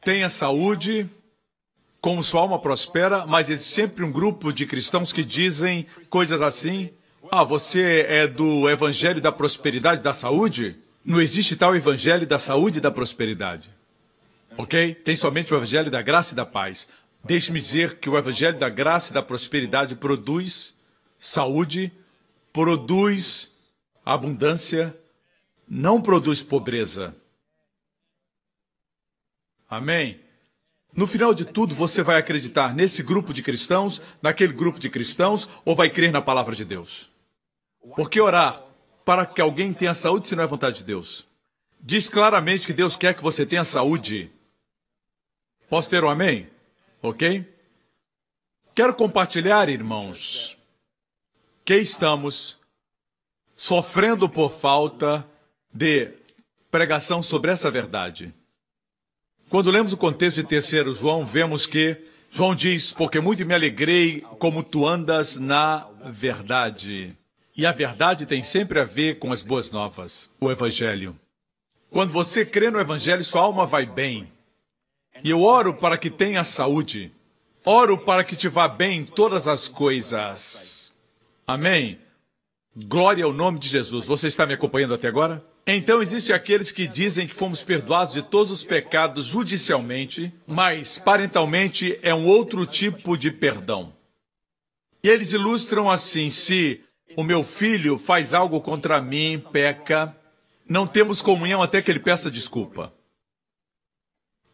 [0.00, 1.10] tenha saúde,
[2.00, 6.90] como sua alma prospera, mas existe sempre um grupo de cristãos que dizem coisas assim.
[7.32, 10.76] Ah, você é do evangelho da prosperidade da saúde?
[11.04, 13.76] Não existe tal evangelho da saúde e da prosperidade.
[14.56, 14.94] Ok?
[14.94, 16.88] Tem somente o evangelho da graça e da paz.
[17.24, 20.74] Deixe-me dizer que o evangelho da graça e da prosperidade produz
[21.18, 21.92] saúde,
[22.52, 23.50] produz
[24.04, 24.96] abundância,
[25.68, 27.14] não produz pobreza.
[29.68, 30.20] Amém?
[30.94, 35.48] No final de tudo, você vai acreditar nesse grupo de cristãos, naquele grupo de cristãos,
[35.64, 37.10] ou vai crer na palavra de Deus?
[37.94, 38.62] Por que orar
[39.04, 41.26] para que alguém tenha saúde se não é vontade de Deus?
[41.80, 44.32] Diz claramente que Deus quer que você tenha saúde.
[45.68, 46.48] Posso ter um amém?
[47.02, 47.44] Ok?
[48.74, 50.56] Quero compartilhar, irmãos,
[51.64, 52.58] que estamos
[53.56, 55.26] sofrendo por falta
[55.72, 56.10] de
[56.70, 58.32] pregação sobre essa verdade.
[59.50, 64.20] Quando lemos o contexto de terceiro João, vemos que João diz, porque muito me alegrei
[64.38, 67.14] como tu andas na verdade.
[67.56, 71.18] E a verdade tem sempre a ver com as boas novas, o Evangelho.
[71.90, 74.28] Quando você crê no Evangelho, sua alma vai bem.
[75.22, 77.12] E eu oro para que tenha saúde.
[77.64, 80.94] Oro para que te vá bem em todas as coisas.
[81.46, 81.98] Amém?
[82.76, 84.06] Glória ao nome de Jesus.
[84.06, 85.44] Você está me acompanhando até agora?
[85.66, 91.98] Então existem aqueles que dizem que fomos perdoados de todos os pecados judicialmente, mas parentalmente
[92.02, 93.92] é um outro tipo de perdão.
[95.02, 96.80] E eles ilustram assim: se
[97.16, 100.16] o meu filho faz algo contra mim, peca,
[100.66, 102.92] não temos comunhão até que ele peça desculpa.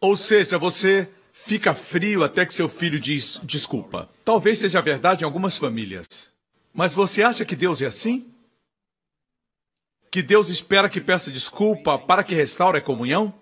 [0.05, 4.07] Ou seja, você fica frio até que seu filho diz desculpa.
[4.23, 6.31] Talvez seja verdade em algumas famílias.
[6.71, 8.31] Mas você acha que Deus é assim?
[10.11, 13.33] Que Deus espera que peça desculpa para que restaure a comunhão?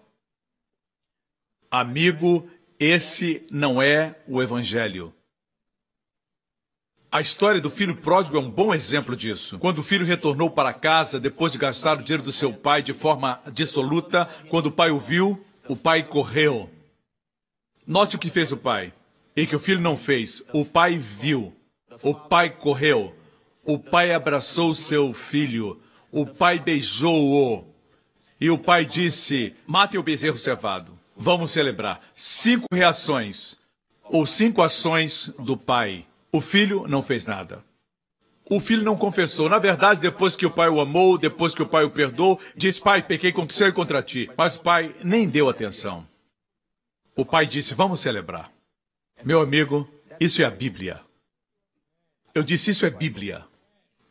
[1.69, 2.49] Amigo,
[2.80, 5.13] esse não é o Evangelho.
[7.12, 9.60] A história do filho pródigo é um bom exemplo disso.
[9.60, 12.93] Quando o filho retornou para casa depois de gastar o dinheiro do seu pai de
[12.93, 16.69] forma dissoluta, quando o pai o viu, o pai correu.
[17.86, 18.93] Note o que fez o pai
[19.36, 20.43] e que o filho não fez.
[20.54, 21.54] O pai viu.
[22.02, 23.15] O pai correu.
[23.65, 25.82] O pai abraçou seu filho.
[26.12, 27.65] O pai beijou-o.
[28.39, 30.97] E o pai disse: Matem o bezerro cevado.
[31.15, 32.02] Vamos celebrar.
[32.13, 33.58] Cinco reações,
[34.04, 36.06] ou cinco ações do pai.
[36.32, 37.63] O filho não fez nada.
[38.49, 39.47] O filho não confessou.
[39.47, 42.79] Na verdade, depois que o pai o amou, depois que o pai o perdoou, diz:
[42.79, 44.29] Pai, pequei contra céu e contra ti.
[44.38, 46.06] Mas o pai nem deu atenção.
[47.15, 48.51] O pai disse: Vamos celebrar.
[49.23, 49.88] Meu amigo,
[50.19, 50.99] isso é a Bíblia.
[52.36, 53.45] Eu disse: Isso é Bíblia.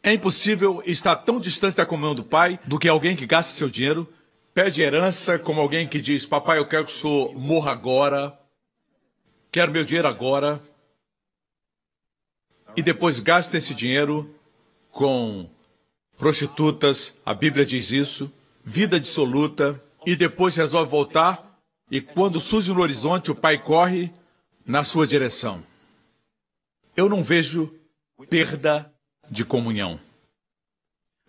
[0.02, 3.70] É impossível estar tão distante da comunhão do pai do que alguém que gasta seu
[3.70, 4.12] dinheiro,
[4.52, 8.36] pede herança, como alguém que diz: Papai, eu quero que o senhor morra agora,
[9.52, 10.60] quero meu dinheiro agora
[12.76, 14.34] e depois gasta esse dinheiro
[14.90, 15.48] com
[16.16, 18.32] prostitutas, a Bíblia diz isso,
[18.64, 24.12] vida dissoluta, e depois resolve voltar, e quando surge no horizonte, o pai corre
[24.64, 25.62] na sua direção.
[26.96, 27.74] Eu não vejo
[28.28, 28.92] perda
[29.30, 29.98] de comunhão.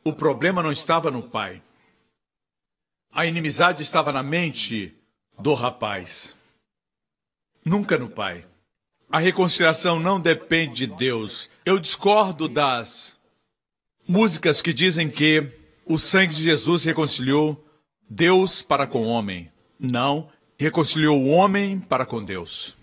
[0.04, 1.62] O problema não estava no pai.
[3.12, 4.94] A inimizade estava na mente
[5.40, 6.36] do rapaz.
[7.64, 8.46] Nunca no pai.
[9.14, 11.48] A reconciliação não depende de Deus.
[11.64, 13.16] Eu discordo das
[14.10, 15.48] músicas que dizem que
[15.86, 17.64] o sangue de Jesus reconciliou
[18.10, 19.52] Deus para com o homem.
[19.80, 22.76] Não, reconciliou o homem para com Deus.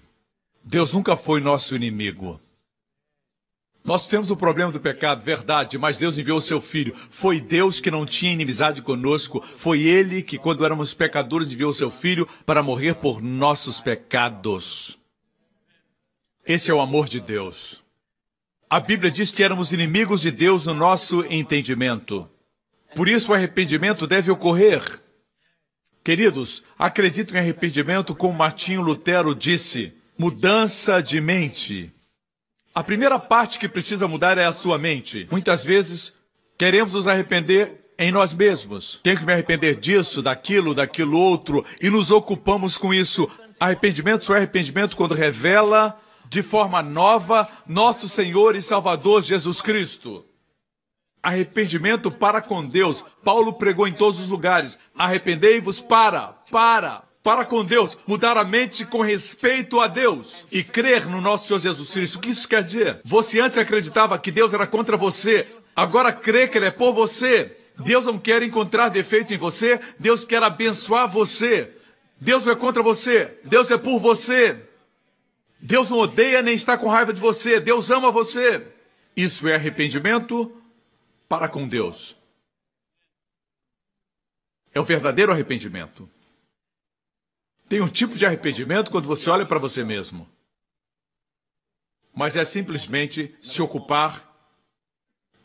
[0.62, 2.40] Deus nunca foi nosso inimigo.
[3.83, 6.95] Nós temos o problema do pecado, verdade, mas Deus enviou o seu filho.
[6.95, 9.43] Foi Deus que não tinha inimizade conosco.
[9.57, 15.00] Foi Ele que, quando éramos pecadores, enviou o seu filho para morrer por nossos pecados.
[16.46, 17.83] Esse é o amor de Deus.
[18.68, 22.29] A Bíblia diz que éramos inimigos de Deus no nosso entendimento.
[22.94, 24.83] Por isso o arrependimento deve ocorrer.
[26.03, 31.92] Queridos, acredito em arrependimento como Martinho Lutero disse: mudança de mente.
[32.74, 35.29] A primeira parte que precisa mudar é a sua mente.
[35.31, 36.14] Muitas vezes
[36.57, 38.98] queremos nos arrepender em nós mesmos.
[39.03, 43.29] Tenho que me arrepender disso, daquilo, daquilo outro, e nos ocupamos com isso.
[43.59, 46.00] Arrependimento só é arrependimento quando revela
[46.31, 50.25] de forma nova nosso Senhor e Salvador Jesus Cristo.
[51.21, 53.05] Arrependimento para com Deus.
[53.25, 54.79] Paulo pregou em todos os lugares.
[54.97, 61.07] Arrependei-vos para, para, para com Deus, mudar a mente com respeito a Deus e crer
[61.07, 62.16] no nosso Senhor Jesus Cristo.
[62.16, 63.01] O que isso quer dizer?
[63.05, 67.57] Você antes acreditava que Deus era contra você, agora crê que Ele é por você.
[67.81, 71.73] Deus não quer encontrar defeitos em você, Deus quer abençoar você.
[72.21, 74.69] Deus não é contra você, Deus é por você.
[75.61, 78.66] Deus não odeia nem está com raiva de você, Deus ama você.
[79.16, 80.57] Isso é arrependimento
[81.29, 82.18] para com Deus.
[84.73, 86.09] É o verdadeiro arrependimento.
[87.68, 90.29] Tem um tipo de arrependimento quando você olha para você mesmo.
[92.14, 94.29] Mas é simplesmente se ocupar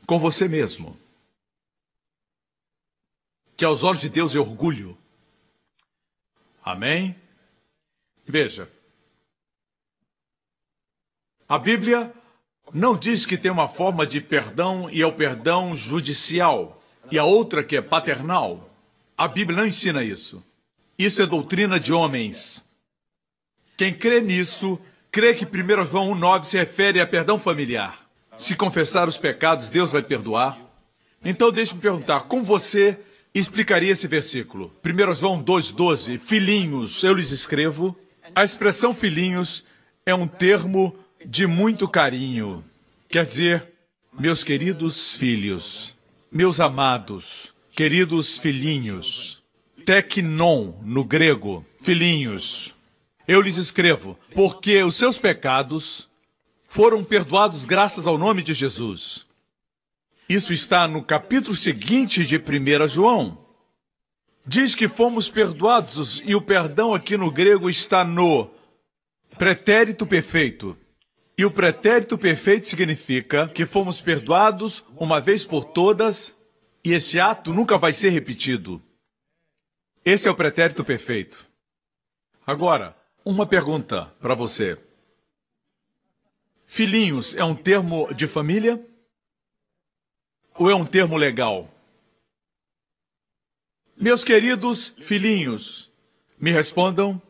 [0.08, 0.97] com você mesmo.
[3.58, 4.97] Que aos olhos de Deus é orgulho.
[6.63, 7.15] Amém?
[8.25, 8.71] Veja.
[11.47, 12.12] A Bíblia
[12.73, 16.81] não diz que tem uma forma de perdão e é o perdão judicial
[17.12, 18.67] e a outra que é paternal.
[19.15, 20.43] A Bíblia não ensina isso.
[20.97, 22.63] Isso é doutrina de homens.
[23.77, 24.79] Quem crê nisso,
[25.12, 28.08] crê que 1 João 1,9 se refere a perdão familiar.
[28.36, 30.58] Se confessar os pecados, Deus vai perdoar.
[31.23, 32.97] Então deixe-me perguntar, como você
[33.36, 34.73] explicaria esse versículo?
[34.84, 37.95] 1 João 2,12, filhinhos, eu lhes escrevo.
[38.34, 39.63] A expressão filhinhos
[40.05, 42.63] é um termo de muito carinho.
[43.09, 43.73] Quer dizer,
[44.17, 45.95] meus queridos filhos,
[46.31, 49.43] meus amados, queridos filhinhos
[49.85, 52.73] teknon no grego, filhinhos.
[53.27, 56.09] Eu lhes escrevo, porque os seus pecados
[56.67, 59.25] foram perdoados graças ao nome de Jesus.
[60.27, 63.38] Isso está no capítulo seguinte de 1 João.
[64.45, 68.49] Diz que fomos perdoados e o perdão aqui no grego está no
[69.38, 70.77] pretérito perfeito.
[71.38, 76.36] E o pretérito perfeito significa que fomos perdoados uma vez por todas
[76.84, 78.82] e esse ato nunca vai ser repetido.
[80.04, 81.50] Esse é o pretérito perfeito.
[82.45, 82.95] Agora,
[83.26, 84.78] uma pergunta para você.
[86.65, 88.84] Filhinhos é um termo de família?
[90.58, 91.69] Ou é um termo legal?
[93.98, 95.91] Meus queridos filhinhos,
[96.39, 97.21] me respondam.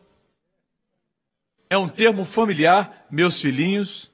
[1.70, 4.12] É um termo familiar, meus filhinhos?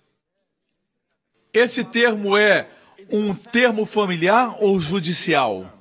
[1.53, 2.69] Esse termo é
[3.09, 5.71] um termo familiar ou judicial?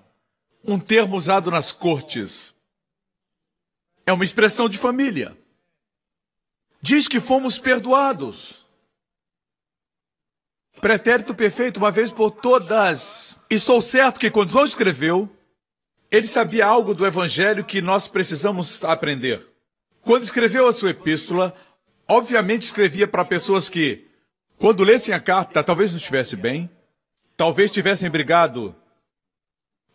[0.65, 2.55] Um termo usado nas cortes?
[4.05, 5.37] É uma expressão de família.
[6.83, 8.67] Diz que fomos perdoados.
[10.81, 13.39] Pretérito perfeito, uma vez por todas.
[13.49, 15.29] E sou certo que quando João escreveu,
[16.11, 19.50] ele sabia algo do evangelho que nós precisamos aprender.
[20.11, 21.55] Quando escreveu a sua epístola,
[22.09, 24.09] obviamente escrevia para pessoas que,
[24.59, 26.69] quando lessem a carta, talvez não estivesse bem,
[27.37, 28.75] talvez tivessem brigado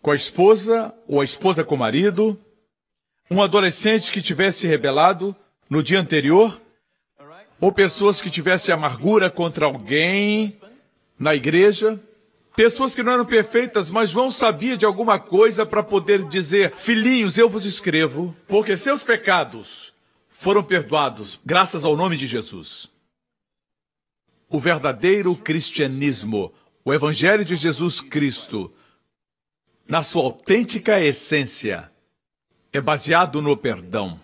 [0.02, 2.40] com a esposa ou a esposa com o marido,
[3.30, 5.36] um adolescente que tivesse se rebelado
[5.70, 6.62] no dia anterior,
[7.60, 10.58] ou pessoas que tivessem amargura contra alguém
[11.20, 12.00] na igreja,
[12.56, 17.38] pessoas que não eram perfeitas, mas João sabia de alguma coisa para poder dizer: Filhinhos,
[17.38, 19.94] eu vos escrevo, porque seus pecados
[20.36, 22.90] foram perdoados graças ao nome de Jesus.
[24.50, 28.72] O verdadeiro cristianismo, o Evangelho de Jesus Cristo,
[29.88, 31.90] na sua autêntica essência,
[32.74, 34.20] é baseado no perdão.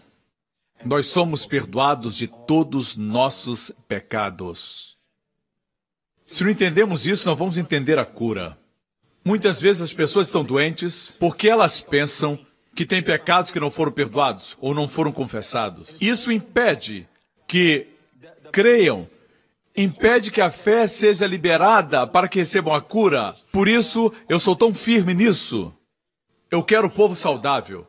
[0.84, 4.98] Nós somos perdoados de todos nossos pecados.
[6.26, 8.58] Se não entendemos isso, não vamos entender a cura.
[9.24, 12.38] Muitas vezes as pessoas estão doentes porque elas pensam
[12.76, 15.90] que têm pecados que não foram perdoados ou não foram confessados.
[16.00, 17.08] Isso impede
[17.48, 17.88] que
[18.52, 19.08] creiam
[19.76, 23.34] impede que a fé seja liberada para que recebam a cura.
[23.52, 25.74] Por isso, eu sou tão firme nisso.
[26.50, 27.88] Eu quero o povo saudável.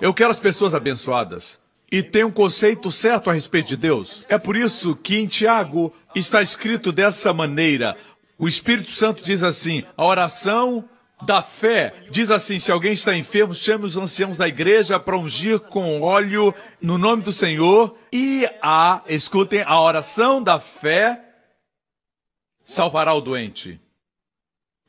[0.00, 1.58] Eu quero as pessoas abençoadas.
[1.90, 4.24] E tem um conceito certo a respeito de Deus.
[4.28, 7.96] É por isso que em Tiago está escrito dessa maneira.
[8.38, 10.88] O Espírito Santo diz assim: a oração
[11.24, 15.58] da fé diz assim: se alguém está enfermo, chame os anciãos da igreja para ungir
[15.60, 17.96] com óleo no nome do Senhor.
[18.12, 21.24] E a, escutem, a oração da fé
[22.64, 23.80] salvará o doente.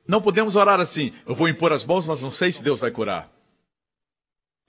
[0.08, 2.92] Não podemos orar assim: eu vou impor as mãos, mas não sei se Deus vai
[2.92, 3.30] curar.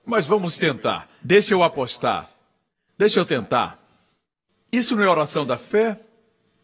[0.04, 1.08] Mas vamos tentar.
[1.20, 2.30] Deixa eu apostar.
[2.96, 3.78] Deixa eu tentar.
[4.72, 6.00] Isso não é oração da fé?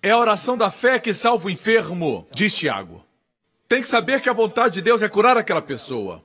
[0.02, 3.04] É a oração da fé que salva o enfermo, diz Tiago.
[3.72, 6.22] Tem que saber que a vontade de Deus é curar aquela pessoa.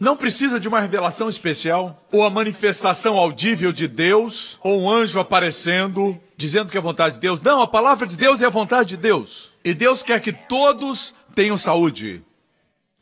[0.00, 5.20] Não precisa de uma revelação especial, ou a manifestação audível de Deus, ou um anjo
[5.20, 7.42] aparecendo, dizendo que é a vontade de Deus.
[7.42, 9.52] Não, a palavra de Deus é a vontade de Deus.
[9.62, 12.22] E Deus quer que todos tenham saúde.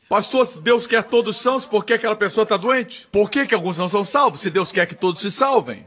[0.09, 3.07] Pastor, se Deus quer todos sãos, por que aquela pessoa está doente?
[3.12, 5.86] Por que, que alguns não são salvos, se Deus quer que todos se salvem?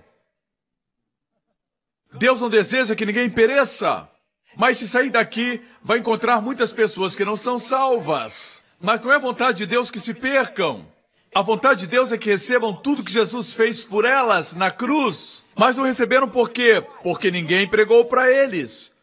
[2.13, 4.07] Deus não deseja que ninguém pereça.
[4.55, 8.63] Mas se sair daqui, vai encontrar muitas pessoas que não são salvas.
[8.79, 10.85] Mas não é vontade de Deus que se percam.
[11.33, 15.45] A vontade de Deus é que recebam tudo que Jesus fez por elas na cruz.
[15.55, 16.83] Mas não receberam por quê?
[17.01, 18.93] Porque ninguém pregou para eles.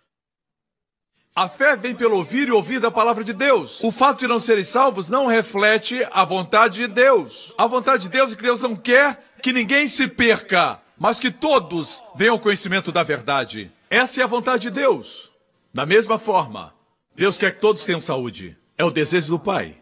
[1.35, 3.83] A fé vem pelo ouvir e ouvir da palavra de Deus.
[3.83, 7.55] O fato de não serem salvos não reflete a vontade de Deus.
[7.57, 11.31] A vontade de Deus é que Deus não quer que ninguém se perca, mas que
[11.31, 13.73] todos venham ao conhecimento da verdade.
[13.89, 15.30] Essa é a vontade de Deus.
[15.73, 16.75] Da mesma forma,
[17.15, 18.57] Deus quer que todos tenham saúde.
[18.77, 19.81] É o desejo do Pai.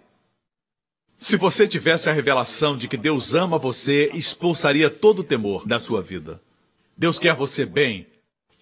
[1.17, 5.79] Se você tivesse a revelação de que Deus ama você, expulsaria todo o temor da
[5.79, 6.41] sua vida.
[6.97, 8.07] Deus quer você bem.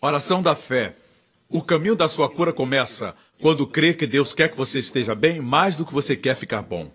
[0.01, 0.95] Oração da fé.
[1.49, 5.41] O caminho da sua cura começa quando crê que Deus quer que você esteja bem
[5.41, 6.91] mais do que você quer ficar bom.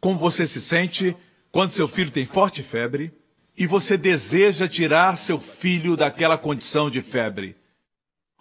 [0.00, 1.16] Como você se sente
[1.50, 3.12] quando seu filho tem forte febre
[3.56, 7.56] e você deseja tirar seu filho daquela condição de febre?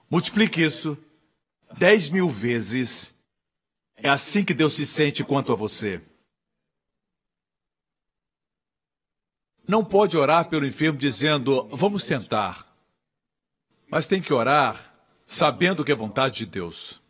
[0.09, 0.97] Multiplique isso
[1.77, 3.15] dez mil vezes.
[3.95, 6.01] É assim que Deus se sente quanto a você.
[9.67, 12.67] Não pode orar pelo enfermo dizendo, vamos tentar.
[13.89, 14.93] Mas tem que orar
[15.25, 17.00] sabendo que é vontade de Deus.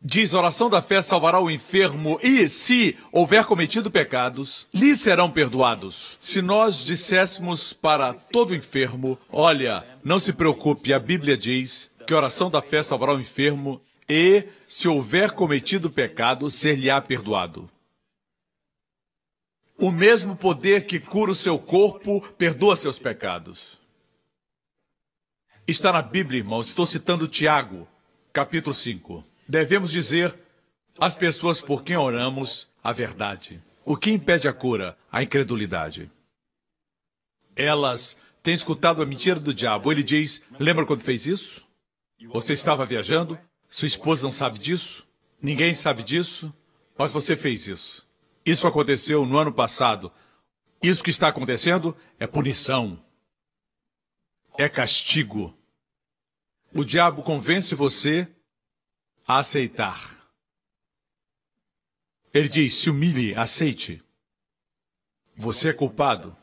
[0.00, 6.16] Diz, oração da fé salvará o enfermo e, se houver cometido pecados, lhe serão perdoados.
[6.20, 12.48] Se nós disséssemos para todo enfermo, olha, não se preocupe, a Bíblia diz que oração
[12.48, 17.68] da fé salvará o enfermo e, se houver cometido pecado, ser-lhe-á perdoado.
[19.76, 23.80] O mesmo poder que cura o seu corpo perdoa seus pecados.
[25.66, 26.68] Está na Bíblia, irmãos.
[26.68, 27.86] Estou citando Tiago,
[28.32, 29.24] capítulo 5.
[29.48, 30.38] Devemos dizer
[31.00, 33.62] às pessoas por quem oramos a verdade.
[33.82, 34.98] O que impede a cura?
[35.10, 36.10] A incredulidade.
[37.56, 39.90] Elas têm escutado a mentira do diabo.
[39.90, 41.64] Ele diz: Lembra quando fez isso?
[42.30, 43.38] Você estava viajando?
[43.66, 45.06] Sua esposa não sabe disso?
[45.40, 46.52] Ninguém sabe disso?
[46.98, 48.06] Mas você fez isso.
[48.44, 50.12] Isso aconteceu no ano passado.
[50.82, 53.02] Isso que está acontecendo é punição.
[54.58, 55.56] É castigo.
[56.74, 58.28] O diabo convence você
[59.28, 60.18] aceitar.
[62.32, 64.02] Ele diz: se humilhe, aceite.
[65.36, 66.34] Você é culpado.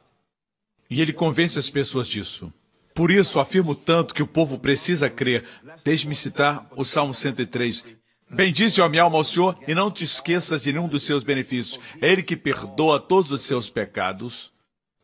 [0.89, 2.53] E ele convence as pessoas disso.
[2.93, 5.43] Por isso, afirmo tanto que o povo precisa crer.
[5.83, 7.83] Deixe-me citar o Salmo 103.
[8.29, 11.79] Bendize a minha alma ao Senhor e não te esqueças de nenhum dos seus benefícios.
[12.01, 14.51] É Ele que perdoa todos os seus pecados,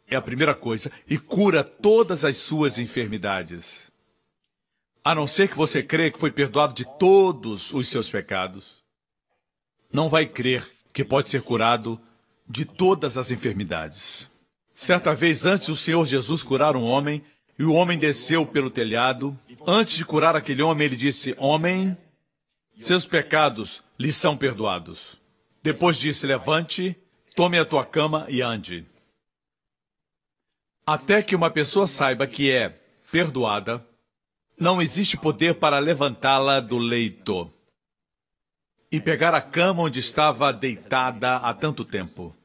[0.07, 3.91] é a primeira coisa, e cura todas as suas enfermidades.
[5.04, 8.84] A não ser que você creia que foi perdoado de todos os seus pecados,
[9.91, 11.99] não vai crer que pode ser curado
[12.47, 14.30] de todas as enfermidades.
[14.74, 17.24] Certa vez, antes do Senhor Jesus curar um homem,
[17.58, 21.95] e o homem desceu pelo telhado, antes de curar aquele homem, ele disse: Homem,
[22.78, 25.20] seus pecados lhe são perdoados.
[25.62, 26.95] Depois disse: Levante,
[27.36, 28.86] tome a tua cama e ande.
[30.86, 32.70] Até que uma pessoa saiba que é
[33.12, 33.86] perdoada,
[34.58, 37.52] não existe poder para levantá-la do leito
[38.91, 42.36] e pegar a cama onde estava deitada há tanto tempo.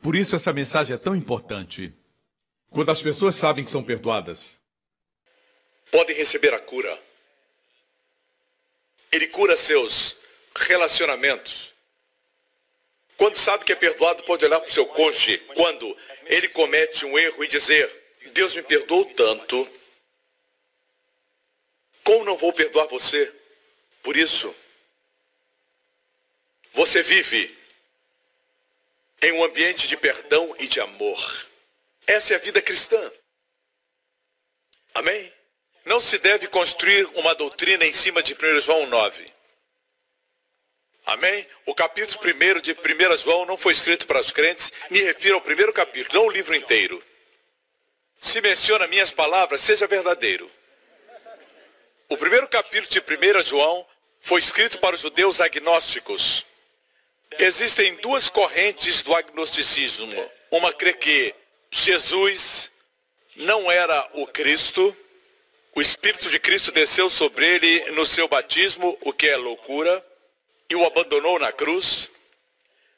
[0.00, 1.92] Por isso essa mensagem é tão importante.
[2.70, 4.60] Quando as pessoas sabem que são perdoadas,
[5.90, 6.98] podem receber a cura.
[9.12, 10.16] Ele cura seus
[10.56, 11.72] relacionamentos.
[13.16, 17.18] Quando sabe que é perdoado, pode olhar para o seu cônjuge quando ele comete um
[17.18, 17.90] erro e dizer:
[18.32, 19.68] Deus me perdoou tanto.
[22.10, 23.32] Como não vou perdoar você?
[24.02, 24.52] Por isso,
[26.72, 27.56] você vive
[29.22, 31.46] em um ambiente de perdão e de amor.
[32.08, 33.12] Essa é a vida cristã.
[34.92, 35.32] Amém?
[35.84, 39.32] Não se deve construir uma doutrina em cima de 1 João 9.
[41.06, 41.46] Amém?
[41.64, 45.40] O capítulo 1 de 1 João não foi escrito para os crentes, me refiro ao
[45.40, 47.00] primeiro capítulo, não o livro inteiro.
[48.18, 50.50] Se menciona minhas palavras, seja verdadeiro.
[52.10, 53.86] O primeiro capítulo de 1 João
[54.20, 56.44] foi escrito para os judeus agnósticos.
[57.38, 60.12] Existem duas correntes do agnosticismo.
[60.50, 61.32] Uma crê que
[61.70, 62.68] Jesus
[63.36, 64.94] não era o Cristo,
[65.72, 70.04] o Espírito de Cristo desceu sobre ele no seu batismo, o que é loucura,
[70.68, 72.10] e o abandonou na cruz.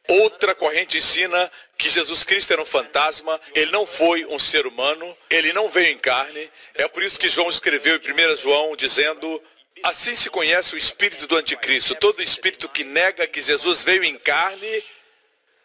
[0.08, 5.16] Outra corrente ensina que Jesus Cristo era um fantasma, ele não foi um ser humano,
[5.30, 6.50] ele não veio em carne.
[6.74, 9.42] É por isso que João escreveu em 1 João dizendo:
[9.82, 11.94] Assim se conhece o espírito do anticristo.
[11.94, 14.84] Todo espírito que nega que Jesus veio em carne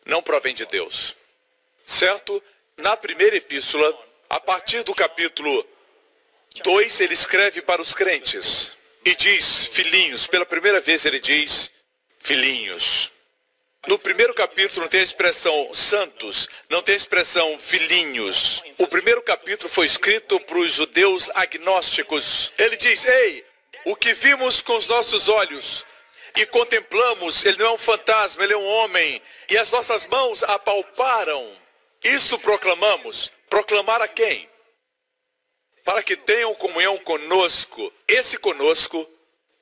[0.06, 1.16] não provém de Deus.
[1.86, 2.42] Certo?
[2.78, 3.96] Na primeira epístola,
[4.30, 5.68] a partir do capítulo
[6.64, 11.72] 2, ele escreve para os crentes e diz: Filhinhos, pela primeira vez ele diz:
[12.20, 13.12] Filhinhos.
[13.86, 18.64] No primeiro capítulo não tem a expressão santos, não tem a expressão filhinhos.
[18.78, 22.52] O primeiro capítulo foi escrito para os judeus agnósticos.
[22.58, 23.46] Ele diz: Ei,
[23.86, 25.86] o que vimos com os nossos olhos
[26.36, 30.44] e contemplamos, ele não é um fantasma, ele é um homem, e as nossas mãos
[30.44, 31.56] apalparam
[32.04, 33.32] isto proclamamos.
[33.50, 34.50] Proclamar a quem?
[35.84, 37.92] Para que tenham comunhão conosco.
[38.08, 39.10] Esse conosco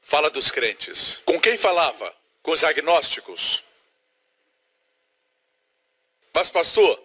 [0.01, 1.22] fala dos crentes.
[1.26, 2.13] Com quem falava?
[2.41, 3.63] Com os agnósticos.
[6.36, 7.01] Mas, pastor,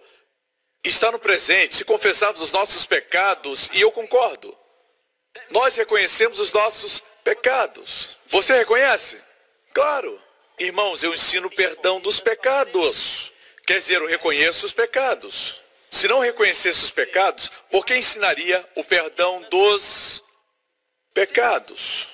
[0.83, 1.76] está no presente.
[1.76, 4.59] Se confessarmos os nossos pecados, e eu concordo,
[5.51, 8.18] nós reconhecemos os nossos pecados.
[8.26, 9.22] Você reconhece?
[9.72, 10.20] Claro.
[10.59, 13.33] Irmãos, eu ensino perdão dos pecados.
[13.64, 15.62] Quer dizer, eu reconheço os pecados.
[15.89, 20.24] Se não reconhecesse os pecados, por que ensinaria o perdão dos
[21.14, 22.09] pecados?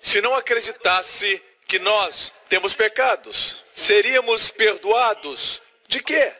[0.00, 6.32] Se não acreditasse que nós temos pecados, seríamos perdoados de quê?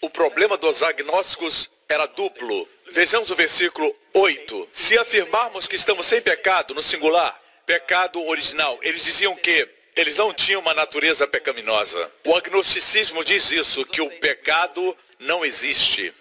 [0.00, 2.68] O problema dos agnósticos era duplo.
[2.90, 4.68] Vejamos o versículo 8.
[4.70, 8.78] Se afirmarmos que estamos sem pecado, no singular, pecado original.
[8.82, 12.10] Eles diziam que eles não tinham uma natureza pecaminosa.
[12.26, 16.12] O agnosticismo diz isso, que o pecado não existe.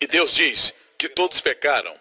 [0.00, 0.74] E Deus diz
[1.04, 1.94] que todos pecaram.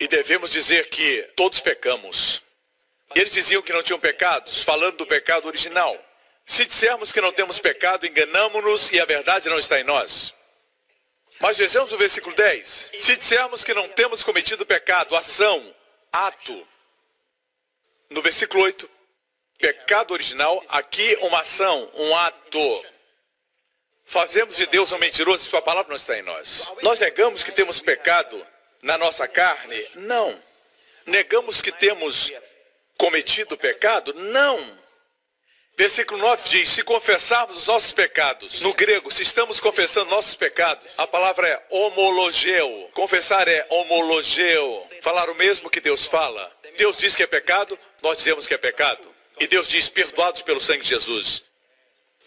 [0.00, 2.42] E devemos dizer que todos pecamos.
[3.14, 5.96] Eles diziam que não tinham pecados, falando do pecado original.
[6.44, 10.34] Se dissermos que não temos pecado, enganamos-nos e a verdade não está em nós.
[11.38, 12.90] Mas vejamos o versículo 10.
[12.98, 15.74] Se dissermos que não temos cometido pecado, ação,
[16.12, 16.66] ato.
[18.10, 18.90] No versículo 8,
[19.58, 22.84] pecado original, aqui uma ação, um ato.
[24.08, 26.70] Fazemos de Deus um mentiroso e sua palavra não está em nós.
[26.80, 28.44] Nós negamos que temos pecado
[28.82, 29.86] na nossa carne?
[29.94, 30.40] Não.
[31.04, 32.32] Negamos que temos
[32.96, 34.14] cometido pecado?
[34.14, 34.78] Não.
[35.76, 40.90] Versículo 9 diz: Se confessarmos os nossos pecados, no grego, se estamos confessando nossos pecados,
[40.96, 42.90] a palavra é homologeu.
[42.94, 44.88] Confessar é homologeu.
[45.02, 46.50] Falar o mesmo que Deus fala.
[46.78, 49.14] Deus diz que é pecado, nós dizemos que é pecado.
[49.38, 51.42] E Deus diz: perdoados pelo sangue de Jesus.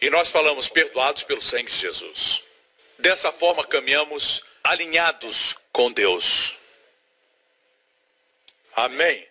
[0.02, 2.44] E nós falamos: perdoados pelo sangue de Jesus.
[2.98, 6.56] Dessa forma caminhamos alinhados com Deus.
[8.76, 9.28] Amém.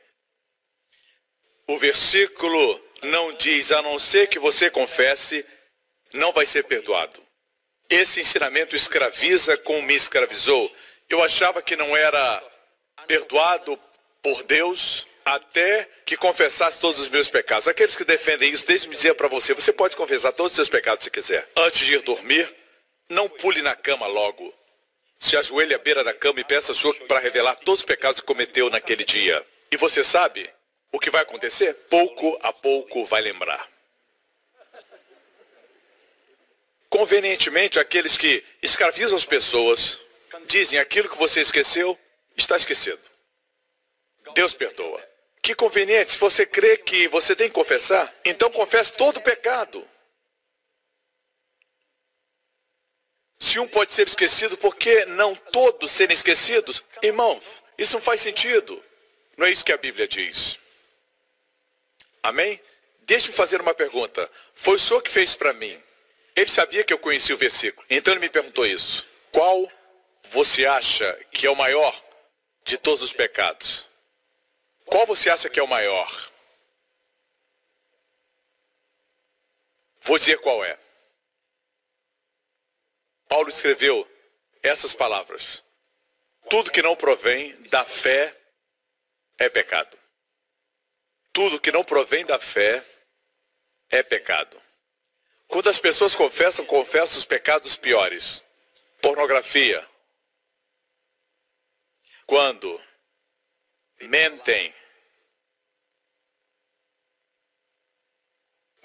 [1.67, 5.47] O versículo não diz, a não ser que você confesse,
[6.13, 7.23] não vai ser perdoado.
[7.89, 10.73] Esse ensinamento escraviza como me escravizou.
[11.09, 12.45] Eu achava que não era
[13.07, 13.79] perdoado
[14.23, 17.69] por Deus até que confessasse todos os meus pecados.
[17.69, 21.05] Aqueles que defendem isso, deixe-me dizer para você, você pode confessar todos os seus pecados
[21.05, 21.49] se quiser.
[21.57, 22.53] Antes de ir dormir,
[23.09, 24.53] não pule na cama logo.
[25.19, 28.21] Se ajoelhe à beira da cama e peça a sua para revelar todos os pecados
[28.21, 29.45] que cometeu naquele dia.
[29.71, 30.51] E você sabe,
[30.91, 31.75] o que vai acontecer?
[31.89, 33.69] Pouco a pouco vai lembrar.
[36.89, 40.01] Convenientemente, aqueles que escravizam as pessoas
[40.47, 41.97] dizem aquilo que você esqueceu
[42.37, 43.01] está esquecido.
[44.35, 45.10] Deus perdoa.
[45.43, 49.87] Que conveniente, se você crê que você tem que confessar, então confesse todo o pecado.
[53.39, 56.83] Se um pode ser esquecido, por que não todos serem esquecidos?
[57.03, 58.83] Irmãos, isso não faz sentido.
[59.37, 60.59] Não é isso que a Bíblia diz.
[62.23, 62.61] Amém?
[63.01, 64.31] Deixe-me fazer uma pergunta.
[64.55, 65.83] Foi o senhor que fez para mim.
[66.37, 67.85] Ele sabia que eu conhecia o versículo.
[67.89, 69.07] Então ele me perguntou isso.
[69.33, 69.71] Qual
[70.25, 71.99] você acha que é o maior
[72.63, 73.90] de todos os pecados?
[74.91, 76.31] Qual você acha que é o maior?
[80.03, 80.77] Vou dizer qual é.
[83.29, 84.11] Paulo escreveu
[84.61, 85.63] essas palavras.
[86.49, 88.37] Tudo que não provém da fé
[89.39, 89.97] é pecado.
[91.33, 92.85] Tudo que não provém da fé
[93.89, 94.61] é pecado.
[95.47, 98.43] Quando as pessoas confessam, confessam os pecados piores.
[99.01, 99.87] Pornografia.
[102.27, 102.81] Quando
[104.01, 104.80] mentem.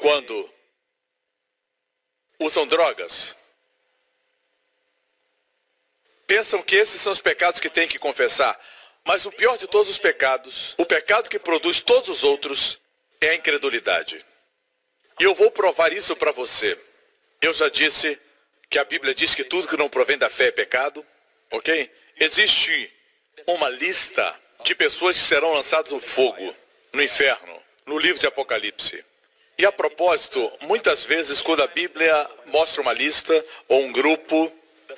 [0.05, 0.47] Quando
[2.39, 3.35] usam drogas.
[6.27, 8.55] Pensam que esses são os pecados que têm que confessar.
[9.03, 12.79] Mas o pior de todos os pecados, o pecado que produz todos os outros,
[13.19, 14.23] é a incredulidade.
[15.19, 16.79] E eu vou provar isso para você.
[17.41, 18.21] Eu já disse
[18.69, 21.03] que a Bíblia diz que tudo que não provém da fé é pecado,
[21.49, 21.91] ok?
[22.17, 22.93] Existe
[23.47, 26.55] uma lista de pessoas que serão lançadas no fogo,
[26.93, 29.03] no inferno, no livro de Apocalipse.
[29.57, 34.51] E a propósito, muitas vezes quando a Bíblia mostra uma lista ou um grupo,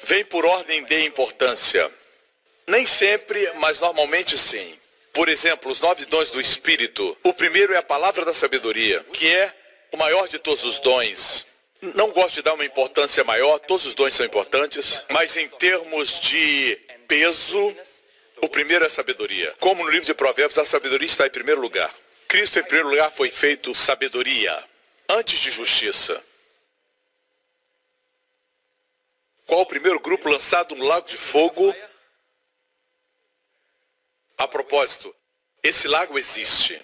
[0.03, 1.89] vem por ordem de importância.
[2.65, 4.73] Nem sempre, mas normalmente sim.
[5.13, 7.17] Por exemplo, os nove dons do Espírito.
[7.23, 9.53] O primeiro é a palavra da sabedoria, que é
[9.91, 11.45] o maior de todos os dons.
[11.81, 16.19] Não gosto de dar uma importância maior, todos os dons são importantes, mas em termos
[16.19, 17.75] de peso,
[18.41, 19.53] o primeiro é a sabedoria.
[19.59, 21.93] Como no livro de Provérbios, a sabedoria está em primeiro lugar.
[22.28, 24.63] Cristo, em primeiro lugar, foi feito sabedoria,
[25.07, 26.21] antes de justiça.
[29.45, 31.73] Qual o primeiro grupo lançado no lago de fogo?
[34.38, 35.15] A propósito,
[35.63, 36.82] esse lago existe.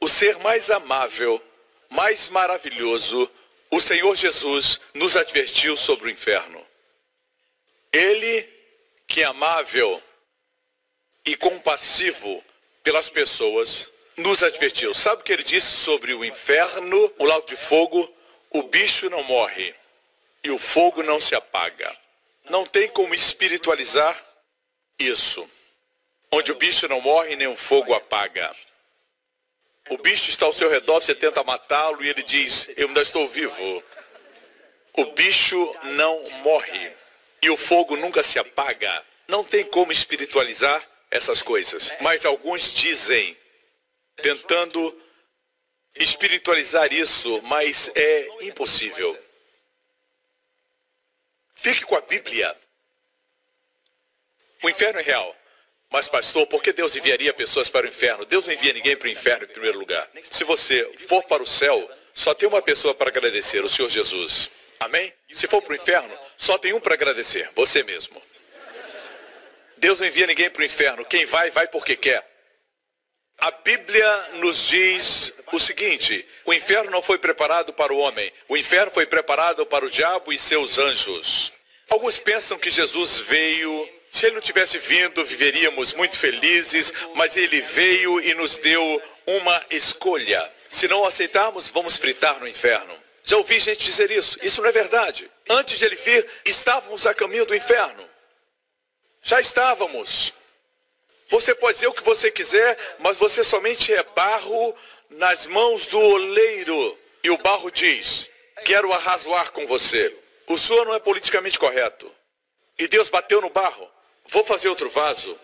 [0.00, 1.42] O ser mais amável,
[1.90, 3.30] mais maravilhoso,
[3.70, 6.66] o Senhor Jesus nos advertiu sobre o inferno.
[7.92, 8.42] Ele,
[9.06, 10.02] que é amável
[11.26, 12.42] e compassivo
[12.82, 14.94] pelas pessoas, nos advertiu.
[14.94, 18.12] Sabe o que ele disse sobre o inferno, o lago de fogo?
[18.50, 19.74] O bicho não morre
[20.42, 21.94] e o fogo não se apaga.
[22.48, 24.20] Não tem como espiritualizar
[24.98, 25.48] isso.
[26.32, 28.54] Onde o bicho não morre nem o fogo apaga.
[29.88, 33.26] O bicho está ao seu redor, você tenta matá-lo e ele diz: Eu ainda estou
[33.26, 33.82] vivo.
[34.96, 36.92] O bicho não morre
[37.42, 39.04] e o fogo nunca se apaga.
[39.26, 41.92] Não tem como espiritualizar essas coisas.
[42.00, 43.36] Mas alguns dizem,
[44.16, 45.00] tentando
[45.94, 49.18] espiritualizar isso, mas é impossível.
[51.54, 52.56] Fique com a Bíblia.
[54.62, 55.36] O inferno é real.
[55.90, 58.24] Mas, pastor, por que Deus enviaria pessoas para o inferno?
[58.24, 60.08] Deus não envia ninguém para o inferno em primeiro lugar.
[60.30, 64.50] Se você for para o céu, só tem uma pessoa para agradecer, o Senhor Jesus.
[64.78, 65.12] Amém?
[65.32, 68.22] Se for para o inferno, só tem um para agradecer, você mesmo.
[69.80, 71.04] Deus não envia ninguém para o inferno.
[71.04, 72.24] Quem vai, vai porque quer.
[73.38, 78.56] A Bíblia nos diz o seguinte: o inferno não foi preparado para o homem, o
[78.56, 81.52] inferno foi preparado para o diabo e seus anjos.
[81.88, 87.60] Alguns pensam que Jesus veio se ele não tivesse vindo, viveríamos muito felizes, mas ele
[87.60, 90.50] veio e nos deu uma escolha.
[90.68, 92.96] Se não aceitarmos, vamos fritar no inferno.
[93.24, 94.38] Já ouvi gente dizer isso.
[94.42, 95.30] Isso não é verdade.
[95.48, 98.09] Antes de ele vir, estávamos a caminho do inferno.
[99.22, 100.32] Já estávamos.
[101.28, 104.74] Você pode dizer o que você quiser, mas você somente é barro
[105.08, 106.98] nas mãos do oleiro.
[107.22, 108.28] E o barro diz:
[108.64, 110.16] Quero arrazoar com você.
[110.46, 112.12] O senhor não é politicamente correto.
[112.78, 113.88] E Deus bateu no barro
[114.30, 115.38] vou fazer outro vaso.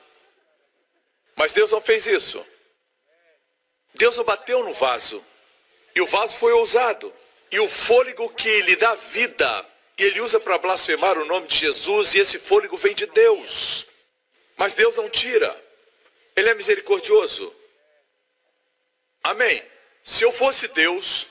[1.35, 2.45] Mas Deus não fez isso.
[3.95, 5.23] Deus não bateu no vaso.
[5.95, 7.13] E o vaso foi ousado.
[7.51, 9.67] E o fôlego que lhe dá vida,
[10.05, 13.89] ele usa para blasfemar o nome de Jesus, e esse fôlego vem de Deus.
[14.57, 15.55] Mas Deus não tira.
[16.35, 17.55] Ele é misericordioso.
[19.23, 19.63] Amém.
[20.05, 21.27] Se eu fosse Deus,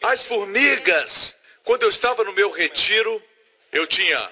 [0.00, 3.22] as formigas, quando eu estava no meu retiro,
[3.72, 4.30] eu tinha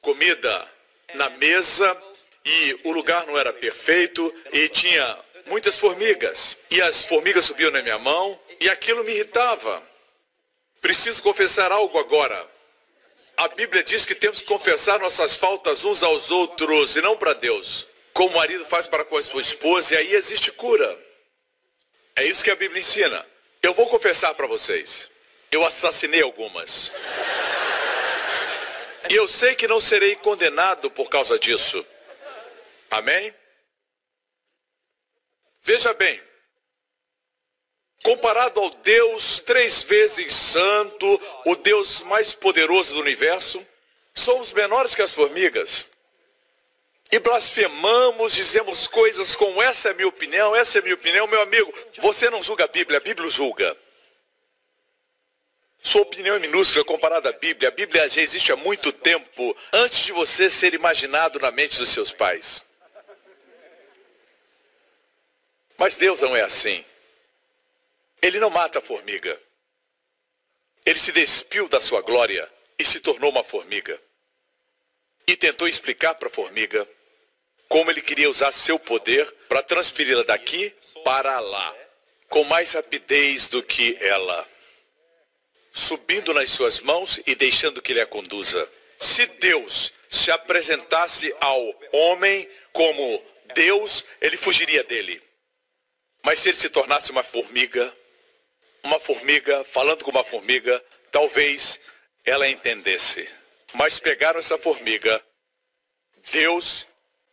[0.00, 0.68] comida
[1.14, 1.96] na mesa
[2.44, 6.58] e o lugar não era perfeito e tinha muitas formigas.
[6.70, 9.91] E as formigas subiam na minha mão e aquilo me irritava.
[10.82, 12.46] Preciso confessar algo agora.
[13.36, 17.32] A Bíblia diz que temos que confessar nossas faltas uns aos outros e não para
[17.32, 17.86] Deus.
[18.12, 20.98] Como o marido faz para com a sua esposa, e aí existe cura.
[22.16, 23.24] É isso que a Bíblia ensina.
[23.62, 25.08] Eu vou confessar para vocês.
[25.52, 26.90] Eu assassinei algumas.
[29.08, 31.86] E eu sei que não serei condenado por causa disso.
[32.90, 33.32] Amém?
[35.62, 36.20] Veja bem,
[38.02, 43.64] comparado ao Deus três vezes santo, o Deus mais poderoso do universo,
[44.14, 45.86] somos menores que as formigas.
[47.10, 51.72] E blasfemamos, dizemos coisas como essa é minha opinião, essa é minha opinião, meu amigo.
[51.98, 53.76] Você não julga a Bíblia, a Bíblia julga.
[55.82, 57.68] Sua opinião é minúscula comparada à Bíblia.
[57.68, 61.90] A Bíblia já existe há muito tempo, antes de você ser imaginado na mente dos
[61.90, 62.62] seus pais.
[65.76, 66.84] Mas Deus não é assim.
[68.22, 69.38] Ele não mata a formiga.
[70.86, 72.48] Ele se despiu da sua glória
[72.78, 74.00] e se tornou uma formiga.
[75.26, 76.88] E tentou explicar para a formiga
[77.68, 81.74] como ele queria usar seu poder para transferi-la daqui para lá,
[82.28, 84.46] com mais rapidez do que ela
[85.72, 88.68] subindo nas suas mãos e deixando que ele a conduza.
[89.00, 95.22] Se Deus se apresentasse ao homem como Deus, ele fugiria dele.
[96.22, 97.94] Mas se ele se tornasse uma formiga,
[98.84, 101.78] uma formiga, falando com uma formiga, talvez
[102.24, 103.28] ela entendesse.
[103.74, 105.24] Mas pegaram essa formiga,
[106.30, 106.86] Deus,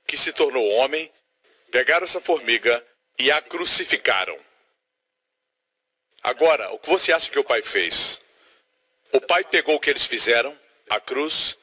[0.08, 1.12] que se tornou homem,
[1.72, 2.86] pegaram essa formiga
[3.18, 4.40] e a crucificaram.
[6.22, 8.20] Agora, o que você acha que o pai fez?
[9.12, 10.56] O Pai pegou o que eles fizeram,
[10.88, 11.58] a cruz,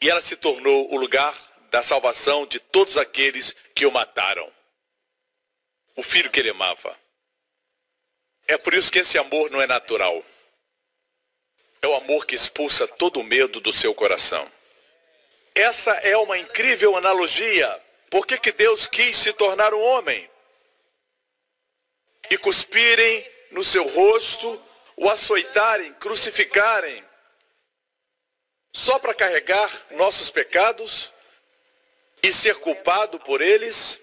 [0.00, 1.36] e ela se tornou o lugar
[1.70, 4.50] da salvação de todos aqueles que o mataram.
[5.94, 6.98] O filho que ele amava.
[8.48, 10.24] É por isso que esse amor não é natural.
[11.82, 14.50] É o amor que expulsa todo o medo do seu coração.
[15.54, 17.82] Essa é uma incrível analogia.
[18.10, 20.28] Por que, que Deus quis se tornar um homem?
[22.30, 24.62] E cuspirem no seu rosto
[24.96, 27.04] o açoitarem, crucificarem,
[28.72, 31.12] só para carregar nossos pecados
[32.22, 34.00] e ser culpado por eles.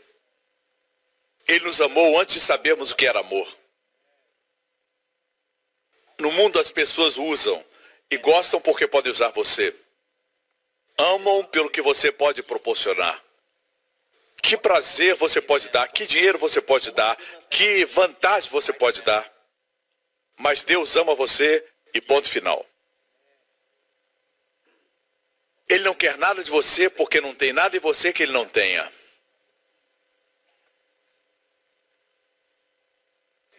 [1.47, 3.47] Ele nos amou antes de sabermos o que era amor.
[6.23, 7.61] No mundo as pessoas usam
[8.09, 9.75] e gostam porque podem usar você.
[10.97, 13.21] Amam pelo que você pode proporcionar.
[14.41, 17.17] Que prazer você pode dar, que dinheiro você pode dar,
[17.49, 19.29] que vantagem você pode dar.
[20.37, 21.61] Mas Deus ama você
[21.93, 22.65] e ponto final.
[25.67, 28.45] Ele não quer nada de você porque não tem nada em você que ele não
[28.45, 28.89] tenha.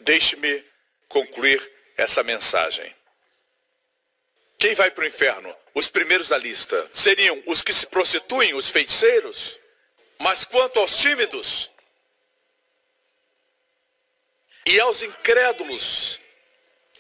[0.01, 0.65] Deixe-me
[1.11, 2.95] concluir essa mensagem.
[4.59, 5.55] Quem vai para o inferno?
[5.75, 9.59] Os primeiros da lista seriam os que se prostituem, os feiticeiros.
[10.19, 11.71] Mas quanto aos tímidos
[14.67, 16.21] e aos incrédulos,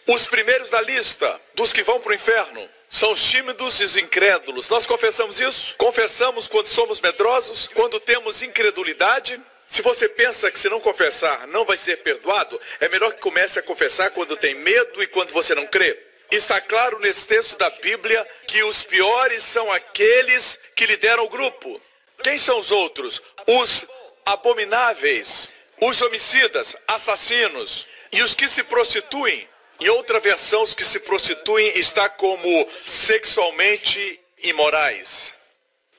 [0.06, 3.96] os primeiros da lista dos que vão para o inferno são os tímidos e os
[3.96, 4.68] incrédulos.
[4.68, 5.74] Nós confessamos isso?
[5.76, 9.40] Confessamos quando somos medrosos, quando temos incredulidade.
[9.66, 13.58] Se você pensa que se não confessar não vai ser perdoado, é melhor que comece
[13.58, 15.98] a confessar quando tem medo e quando você não crê.
[16.30, 21.80] Está claro nesse texto da Bíblia que os piores são aqueles que lideram o grupo.
[22.22, 23.22] Quem são os outros?
[23.46, 23.84] Os
[24.24, 25.50] abomináveis,
[25.80, 29.48] os homicidas, assassinos e os que se prostituem
[29.80, 35.36] em outra versão, os que se prostituem está como sexualmente imorais.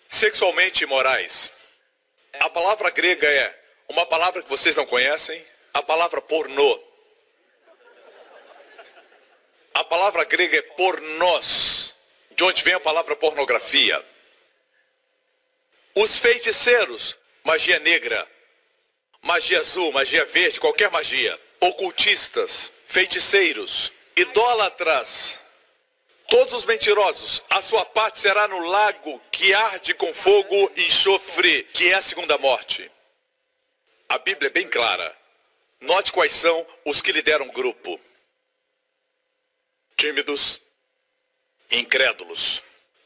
[0.09, 1.51] Sexualmente imorais.
[2.39, 6.83] A palavra grega é uma palavra que vocês não conhecem, a palavra pornô.
[9.73, 11.95] A palavra grega é pornós,
[12.31, 14.03] de onde vem a palavra pornografia.
[15.93, 18.27] Os feiticeiros, magia negra,
[19.21, 21.39] magia azul, magia verde, qualquer magia.
[21.59, 25.39] Ocultistas, feiticeiros, idólatras,
[26.27, 31.63] todos os mentirosos, a sua parte será no lago que arde com fogo e enxofre,
[31.73, 32.91] que é a segunda morte.
[34.07, 35.15] A Bíblia é bem clara.
[35.81, 37.99] Note quais são os que lideram grupo.
[39.97, 40.61] Tímidos,
[41.71, 42.63] incrédulos.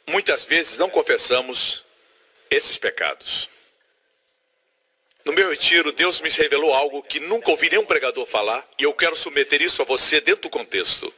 [0.08, 1.86] Muitas vezes não confessamos
[2.50, 3.50] esses pecados.
[5.24, 8.94] No meu retiro, Deus me revelou algo que nunca ouvi nenhum pregador falar e eu
[8.94, 11.14] quero submeter isso a você dentro do contexto.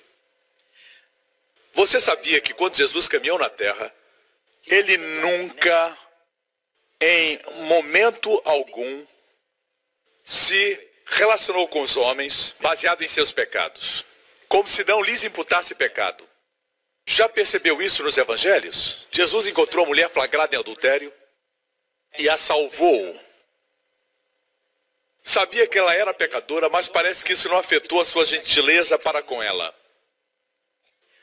[1.74, 3.94] Você sabia que quando Jesus caminhou na terra,
[4.68, 5.98] ele nunca,
[7.00, 9.06] em momento algum,
[10.26, 14.06] se relacionou com os homens baseado em seus pecados,
[14.48, 16.28] como se não lhes imputasse pecado.
[17.06, 19.08] Já percebeu isso nos evangelhos?
[19.12, 21.12] Jesus encontrou a mulher flagrada em adultério
[22.18, 23.20] e a salvou
[25.24, 29.22] Sabia que ela era pecadora, mas parece que isso não afetou a sua gentileza para
[29.22, 29.74] com ela.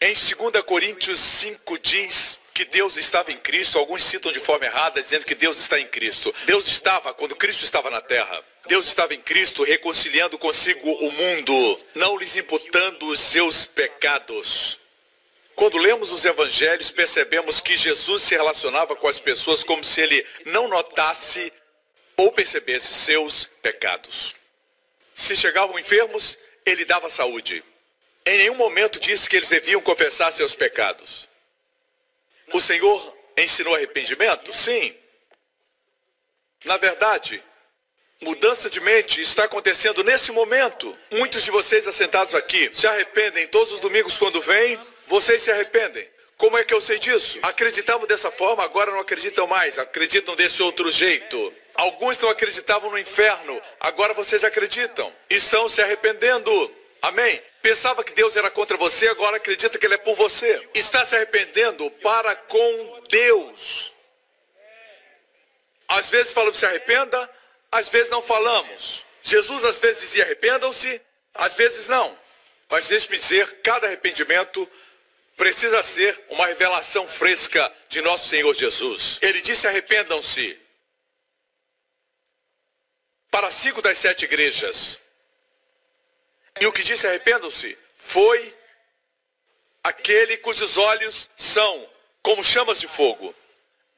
[0.01, 5.03] Em 2 Coríntios 5 diz que Deus estava em Cristo, alguns citam de forma errada,
[5.03, 6.33] dizendo que Deus está em Cristo.
[6.47, 8.45] Deus estava quando Cristo estava na terra.
[8.69, 14.79] Deus estava em Cristo reconciliando consigo o mundo, não lhes imputando os seus pecados.
[15.57, 20.25] Quando lemos os evangelhos, percebemos que Jesus se relacionava com as pessoas como se ele
[20.47, 21.53] não notasse
[22.17, 24.37] ou percebesse seus pecados.
[25.17, 27.65] Se chegavam enfermos, ele dava saúde.
[28.29, 31.26] Em nenhum momento disse que eles deviam confessar seus pecados.
[32.53, 34.53] O Senhor ensinou arrependimento?
[34.53, 34.95] Sim.
[36.66, 37.43] Na verdade,
[38.20, 40.95] mudança de mente está acontecendo nesse momento.
[41.11, 44.79] Muitos de vocês assentados aqui se arrependem todos os domingos quando vêm.
[45.07, 46.07] Vocês se arrependem.
[46.37, 47.39] Como é que eu sei disso?
[47.41, 49.79] Acreditavam dessa forma, agora não acreditam mais.
[49.79, 51.51] Acreditam desse outro jeito.
[51.74, 55.11] Alguns não acreditavam no inferno, agora vocês acreditam.
[55.31, 56.51] Estão se arrependendo.
[57.01, 57.43] Amém?
[57.63, 60.69] Pensava que Deus era contra você, agora acredita que Ele é por você.
[60.75, 63.93] Está se arrependendo para com Deus.
[65.89, 67.31] Às vezes falamos se arrependa,
[67.73, 69.05] às vezes não falamos.
[69.23, 71.01] Jesus às vezes dizia arrependam-se,
[71.35, 72.17] às vezes não.
[72.69, 74.71] Mas deixe-me dizer, cada arrependimento
[75.37, 79.19] precisa ser uma revelação fresca de nosso Senhor Jesus.
[79.23, 80.59] Ele disse arrependam-se
[83.31, 85.01] para cinco das sete igrejas.
[86.61, 88.55] E o que disse arrependam-se foi
[89.83, 91.89] aquele cujos olhos são
[92.23, 93.35] como chamas de fogo.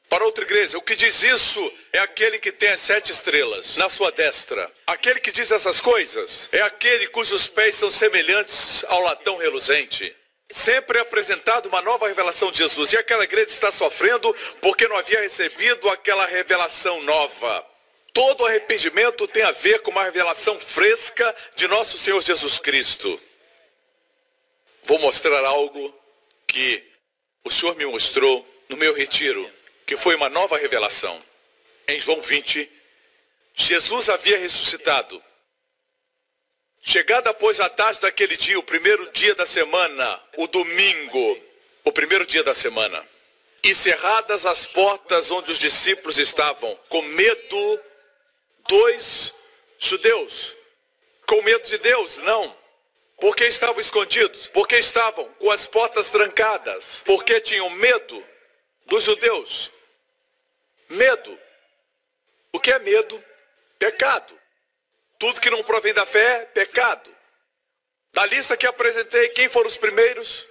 [0.07, 3.89] Para outra igreja, o que diz isso é aquele que tem as sete estrelas na
[3.89, 4.69] sua destra.
[4.85, 10.13] Aquele que diz essas coisas é aquele cujos pés são semelhantes ao latão reluzente.
[10.49, 12.91] Sempre é apresentado uma nova revelação de Jesus.
[12.91, 17.65] E aquela igreja está sofrendo porque não havia recebido aquela revelação nova.
[18.13, 23.19] Todo arrependimento tem a ver com uma revelação fresca de nosso Senhor Jesus Cristo.
[24.83, 25.93] Vou mostrar algo
[26.45, 26.83] que
[27.43, 29.49] o Senhor me mostrou no meu retiro,
[29.85, 31.21] que foi uma nova revelação.
[31.87, 32.69] Em João 20,
[33.55, 35.23] Jesus havia ressuscitado.
[36.81, 41.39] Chegada após a tarde daquele dia, o primeiro dia da semana, o domingo,
[41.83, 43.05] o primeiro dia da semana,
[43.63, 47.81] e cerradas as portas onde os discípulos estavam, com medo
[48.67, 49.33] dois
[49.79, 50.55] judeus
[51.25, 52.17] com medo de Deus?
[52.19, 52.55] Não.
[53.19, 54.47] Porque estavam escondidos?
[54.47, 57.03] Porque estavam com as portas trancadas?
[57.05, 58.25] Porque tinham medo
[58.87, 59.71] dos judeus?
[60.89, 61.39] Medo.
[62.51, 63.23] O que é medo?
[63.77, 64.37] Pecado.
[65.19, 67.15] Tudo que não provém da fé, pecado.
[68.11, 70.47] Da lista que apresentei, quem foram os primeiros?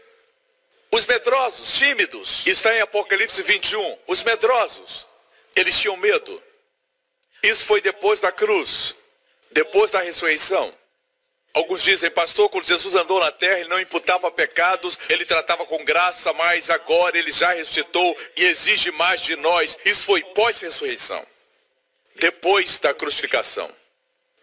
[0.93, 2.47] Os medrosos, tímidos.
[2.47, 3.99] Está em Apocalipse 21.
[4.07, 5.07] Os medrosos,
[5.55, 6.43] eles tinham medo.
[7.43, 8.95] Isso foi depois da cruz,
[9.51, 10.74] depois da ressurreição.
[11.53, 15.84] Alguns dizem, pastor, quando Jesus andou na terra, ele não imputava pecados, ele tratava com
[15.84, 19.76] graça, mas agora ele já ressuscitou e exige mais de nós.
[19.84, 21.26] Isso foi pós-ressurreição,
[22.16, 23.68] depois da crucificação,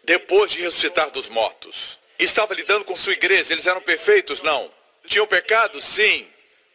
[0.04, 1.98] depois de ressuscitar dos mortos.
[2.18, 4.42] Estava lidando com sua igreja, eles eram perfeitos?
[4.42, 4.70] Não.
[5.06, 5.80] Tinham pecado?
[5.80, 6.28] Sim.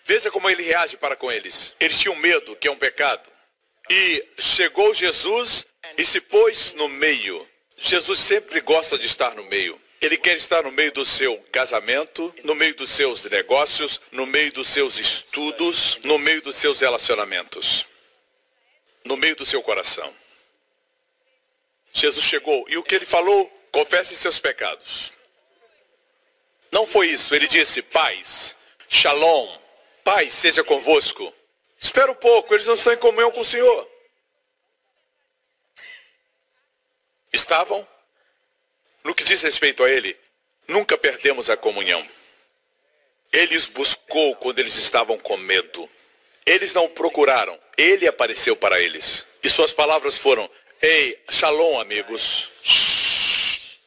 [0.06, 1.76] Veja como ele reage para com eles.
[1.80, 3.30] Eles tinham medo, que é um pecado.
[3.90, 5.66] E chegou Jesus
[5.98, 7.48] e se pôs no meio.
[7.78, 9.80] Jesus sempre gosta de estar no meio.
[10.02, 14.52] Ele quer estar no meio do seu casamento, no meio dos seus negócios, no meio
[14.52, 17.86] dos seus estudos, no meio dos seus relacionamentos,
[19.06, 20.14] no meio do seu coração.
[21.94, 23.48] Jesus chegou e o que ele falou?
[23.72, 25.14] Confesse seus pecados.
[26.72, 27.34] Não foi isso.
[27.34, 28.56] Ele disse: Paz,
[28.90, 29.58] Shalom,
[30.04, 31.34] paz seja convosco.
[31.84, 33.94] Espera um pouco, eles não estão em comunhão com o Senhor.
[37.34, 37.86] estavam,
[39.04, 40.16] no que diz respeito a ele,
[40.68, 42.08] nunca perdemos a comunhão.
[43.32, 45.90] Ele os buscou quando eles estavam com medo.
[46.46, 49.26] Eles não o procuraram, ele apareceu para eles.
[49.42, 50.50] E suas palavras foram:
[50.82, 52.50] Ei, shalom, amigos.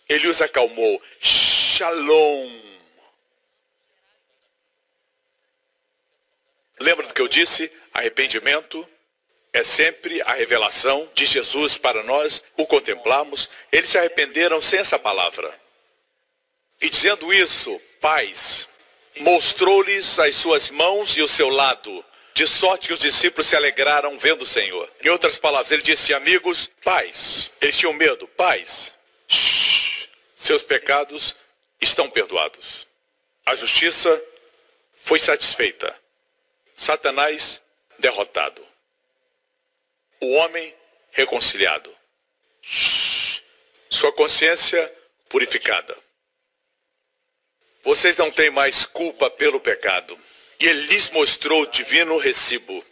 [0.09, 1.01] Ele os acalmou.
[1.21, 2.66] Shalom.
[6.81, 7.71] Lembra do que eu disse?
[7.93, 8.87] Arrependimento,
[9.53, 13.49] é sempre a revelação de Jesus para nós, o contemplamos.
[13.73, 15.59] Eles se arrependeram sem essa palavra.
[16.81, 18.69] E dizendo isso, paz,
[19.19, 22.05] mostrou-lhes as suas mãos e o seu lado,
[22.35, 24.93] de sorte que os discípulos se alegraram vendo o Senhor.
[25.03, 27.51] Em outras palavras, ele disse, amigos, paz.
[27.59, 28.95] Eles tinham medo, paz.
[29.27, 30.07] Shhh,
[30.37, 31.35] seus pecados
[31.81, 32.87] estão perdoados.
[33.47, 34.23] A justiça
[34.97, 35.97] foi satisfeita.
[36.77, 37.63] Satanás
[37.99, 38.67] derrotado
[40.21, 40.75] o homem
[41.13, 41.95] reconciliado.
[43.89, 44.93] Sua consciência
[45.29, 45.97] purificada.
[47.83, 50.19] Vocês não têm mais culpa pelo pecado.
[50.59, 52.85] E ele lhes mostrou o divino recibo.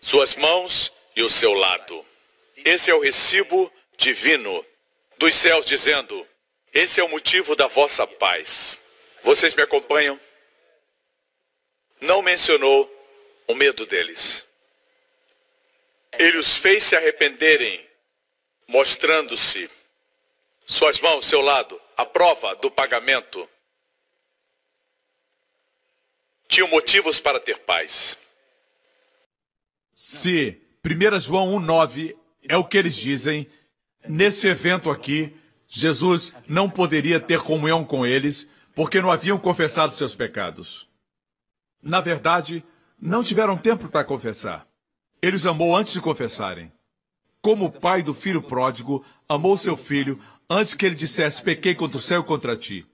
[0.00, 2.04] suas mãos e o seu lado.
[2.64, 4.64] Esse é o recibo divino
[5.18, 6.26] dos céus dizendo:
[6.72, 8.78] Esse é o motivo da vossa paz.
[9.24, 10.20] Vocês me acompanham?
[12.00, 12.88] Não mencionou
[13.48, 14.46] o medo deles.
[16.18, 17.84] Ele os fez se arrependerem,
[18.66, 19.68] mostrando-se
[20.66, 23.48] suas mãos, seu lado, a prova do pagamento.
[26.46, 28.16] Tinham motivos para ter paz.
[29.94, 32.16] Se 1 João 1,9
[32.48, 33.50] é o que eles dizem,
[34.06, 35.34] nesse evento aqui,
[35.66, 40.88] Jesus não poderia ter comunhão com eles porque não haviam confessado seus pecados.
[41.82, 42.64] Na verdade,
[43.00, 44.66] não tiveram tempo para confessar.
[45.22, 46.72] Ele os amou antes de confessarem.
[47.40, 50.20] Como o pai do filho pródigo amou seu filho
[50.50, 52.86] antes que ele dissesse: Pequei contra o céu e contra ti.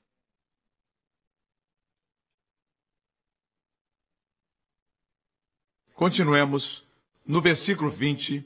[5.94, 6.84] Continuemos.
[7.26, 8.44] No versículo 20,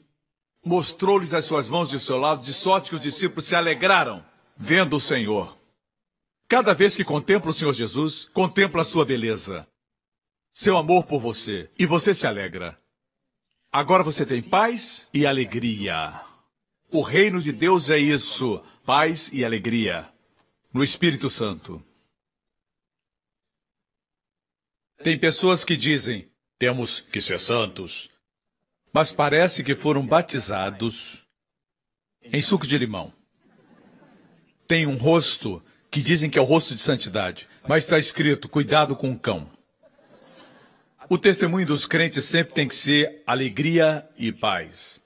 [0.63, 4.95] mostrou-lhes as suas mãos de seu lado, de sorte que os discípulos se alegraram, vendo
[4.95, 5.57] o Senhor.
[6.47, 9.67] Cada vez que contempla o Senhor Jesus, contempla a sua beleza,
[10.49, 12.77] seu amor por você, e você se alegra.
[13.71, 16.21] Agora você tem paz e alegria.
[16.91, 20.11] O reino de Deus é isso: paz e alegria
[20.73, 21.83] no Espírito Santo.
[25.03, 28.09] Tem pessoas que dizem: temos que ser santos.
[28.91, 31.23] Mas parece que foram batizados
[32.23, 33.13] em suco de limão.
[34.67, 38.95] Tem um rosto que dizem que é o rosto de santidade, mas está escrito: cuidado
[38.95, 39.58] com o cão.
[41.11, 45.01] O testemunho dos crentes sempre tem que ser alegria e paz.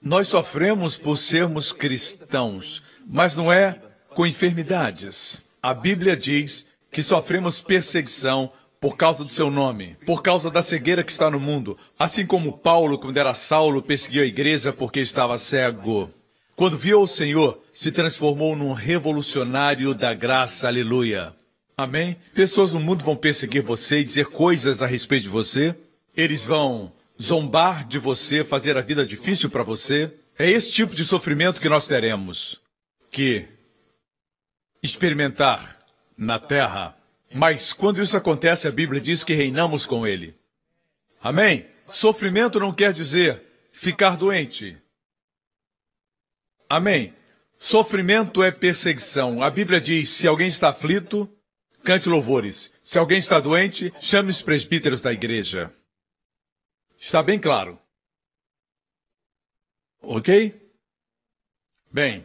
[0.00, 3.78] Nós sofremos por sermos cristãos, mas não é
[4.14, 5.42] com enfermidades.
[5.62, 8.50] A Bíblia diz que sofremos perseguição
[8.80, 12.56] por causa do seu nome, por causa da cegueira que está no mundo, assim como
[12.56, 16.08] Paulo, quando era Saulo, perseguiu a igreja porque estava cego.
[16.56, 21.34] Quando viu o Senhor, se transformou num revolucionário da graça, aleluia.
[21.82, 22.16] Amém?
[22.32, 25.76] Pessoas no mundo vão perseguir você e dizer coisas a respeito de você.
[26.16, 30.14] Eles vão zombar de você, fazer a vida difícil para você.
[30.38, 32.62] É esse tipo de sofrimento que nós teremos
[33.10, 33.48] que
[34.80, 35.76] experimentar
[36.16, 36.96] na terra.
[37.34, 40.36] Mas quando isso acontece, a Bíblia diz que reinamos com Ele.
[41.20, 41.66] Amém?
[41.88, 44.78] Sofrimento não quer dizer ficar doente.
[46.70, 47.12] Amém?
[47.56, 49.42] Sofrimento é perseguição.
[49.42, 51.28] A Bíblia diz: se alguém está aflito,
[51.84, 52.72] cante louvores.
[52.82, 55.72] Se alguém está doente, chame os presbíteros da igreja.
[56.98, 57.78] Está bem claro.
[60.00, 60.60] Ok?
[61.90, 62.24] Bem,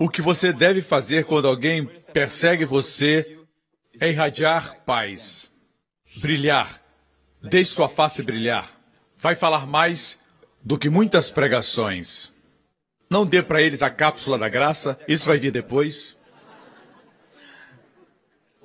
[0.00, 3.38] o que você deve fazer quando alguém persegue você
[4.00, 5.50] é irradiar paz,
[6.16, 6.82] brilhar,
[7.42, 8.72] deixe sua face brilhar.
[9.16, 10.18] Vai falar mais
[10.62, 12.32] do que muitas pregações.
[13.10, 16.17] Não dê para eles a cápsula da graça, isso vai vir depois.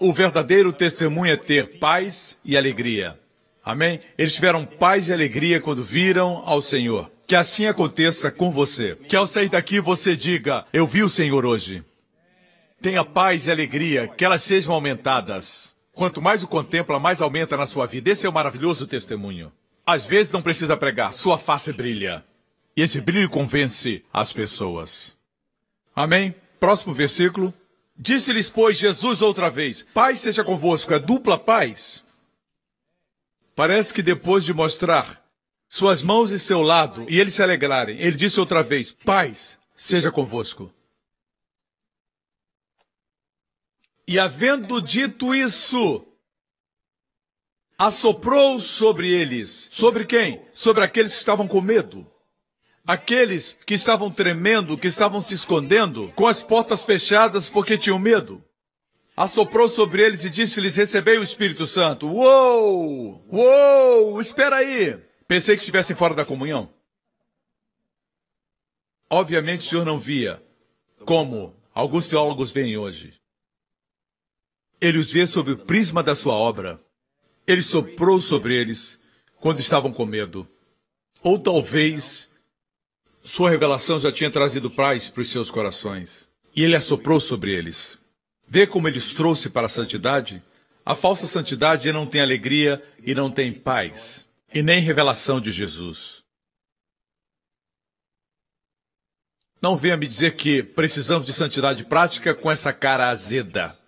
[0.04, 3.18] O verdadeiro testemunho é ter paz e alegria.
[3.64, 4.02] Amém?
[4.18, 7.10] Eles tiveram paz e alegria quando viram ao Senhor.
[7.26, 8.98] Que assim aconteça com você.
[8.98, 11.86] Que ao sair daqui você diga: Eu vi o Senhor hoje.
[12.82, 15.74] Tenha paz e alegria, que elas sejam aumentadas.
[15.94, 18.12] Quanto mais o contempla, mais aumenta na sua vida.
[18.12, 19.54] Esse é o um maravilhoso testemunho.
[19.86, 22.26] Às vezes não precisa pregar, sua face brilha.
[22.76, 25.16] E esse brilho convence as pessoas.
[25.96, 26.36] Amém?
[26.60, 27.54] Próximo versículo.
[27.96, 30.94] Disse-lhes, pois, Jesus outra vez: Paz seja convosco.
[30.94, 32.04] É dupla paz.
[33.56, 35.24] Parece que depois de mostrar
[35.70, 40.12] suas mãos e seu lado e eles se alegrarem, ele disse outra vez: Paz seja
[40.12, 40.74] convosco.
[44.08, 46.06] E havendo dito isso,
[47.78, 49.70] assoprou sobre eles.
[49.72, 50.46] Sobre quem?
[50.52, 52.06] Sobre aqueles que estavam com medo.
[52.86, 58.44] Aqueles que estavam tremendo, que estavam se escondendo, com as portas fechadas porque tinham medo.
[59.16, 62.08] Assoprou sobre eles e disse-lhes: Recebei o Espírito Santo.
[62.08, 63.26] Uou!
[63.32, 64.20] Uou!
[64.20, 65.00] Espera aí!
[65.28, 66.74] Pensei que estivessem fora da comunhão.
[69.10, 70.44] Obviamente o senhor não via
[71.06, 73.14] como alguns teólogos veem hoje.
[74.82, 76.82] Ele os vê sob o prisma da sua obra.
[77.48, 79.00] Ele soprou sobre eles
[79.40, 80.48] quando estavam com medo.
[81.22, 82.30] Ou talvez
[83.24, 86.28] sua revelação já tinha trazido paz para os seus corações.
[86.54, 87.98] E ele assoprou sobre eles.
[88.48, 90.44] Vê como ele os trouxe para a santidade?
[90.86, 96.22] A falsa santidade não tem alegria e não tem paz, e nem revelação de Jesus.
[99.62, 103.80] Não venha me dizer que precisamos de santidade prática com essa cara azeda.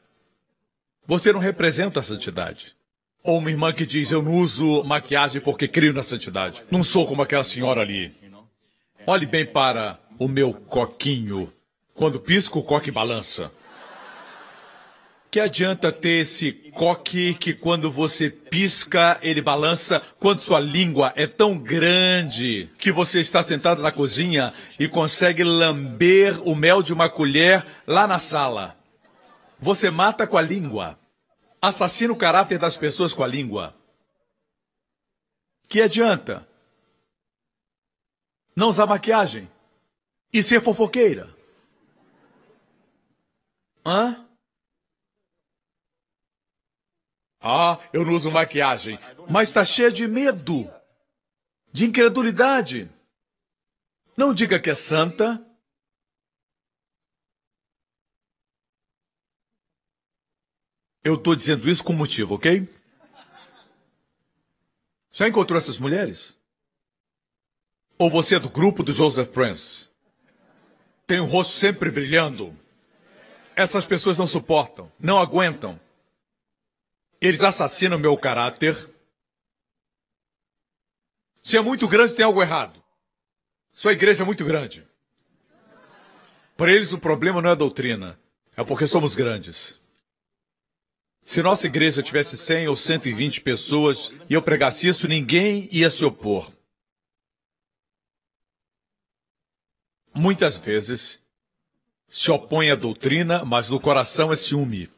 [1.05, 2.73] Você não representa a santidade.
[3.21, 6.63] Ou uma irmã que diz: Eu não uso maquiagem porque creio na santidade.
[6.71, 8.13] Não sou como aquela senhora ali.
[9.07, 11.53] Olhe bem para o meu coquinho.
[11.93, 13.51] Quando pisco, o coque balança.
[15.29, 21.27] Que adianta ter esse coque que quando você pisca, ele balança, quando sua língua é
[21.27, 27.07] tão grande que você está sentado na cozinha e consegue lamber o mel de uma
[27.07, 28.75] colher lá na sala.
[29.59, 30.97] Você mata com a língua.
[31.61, 33.75] Assassina o caráter das pessoas com a língua.
[35.69, 36.47] Que adianta?
[38.55, 39.51] Não usar maquiagem
[40.31, 41.35] e ser fofoqueira.
[43.85, 44.25] Hã?
[47.41, 48.97] Ah, eu não uso maquiagem.
[49.29, 50.71] Mas está cheia de medo,
[51.71, 52.89] de incredulidade.
[54.17, 55.39] Não diga que é santa.
[61.03, 62.67] Eu estou dizendo isso com motivo, ok?
[65.11, 66.41] Já encontrou essas mulheres?
[67.97, 69.87] Ou você é do grupo do Joseph Prince?
[71.07, 72.57] Tem o rosto sempre brilhando.
[73.55, 75.79] Essas pessoas não suportam, não aguentam.
[77.21, 78.89] Eles assassinam meu caráter.
[81.41, 82.83] Se é muito grande, tem algo errado.
[83.71, 84.85] Sua igreja é muito grande.
[86.57, 88.19] Para eles, o problema não é a doutrina,
[88.55, 89.79] é porque somos grandes.
[91.21, 96.05] Se nossa igreja tivesse 100 ou 120 pessoas e eu pregasse isso, ninguém ia se
[96.05, 96.54] opor.
[100.15, 101.19] Muitas vezes
[102.07, 104.89] se opõe à doutrina, mas no coração é ciúme.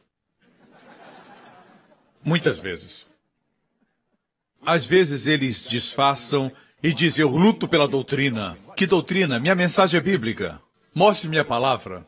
[2.24, 3.04] Muitas vezes.
[4.64, 8.56] Às vezes eles disfarçam e dizem: Eu luto pela doutrina.
[8.76, 9.40] Que doutrina?
[9.40, 10.60] Minha mensagem é bíblica.
[10.94, 12.06] Mostre minha palavra.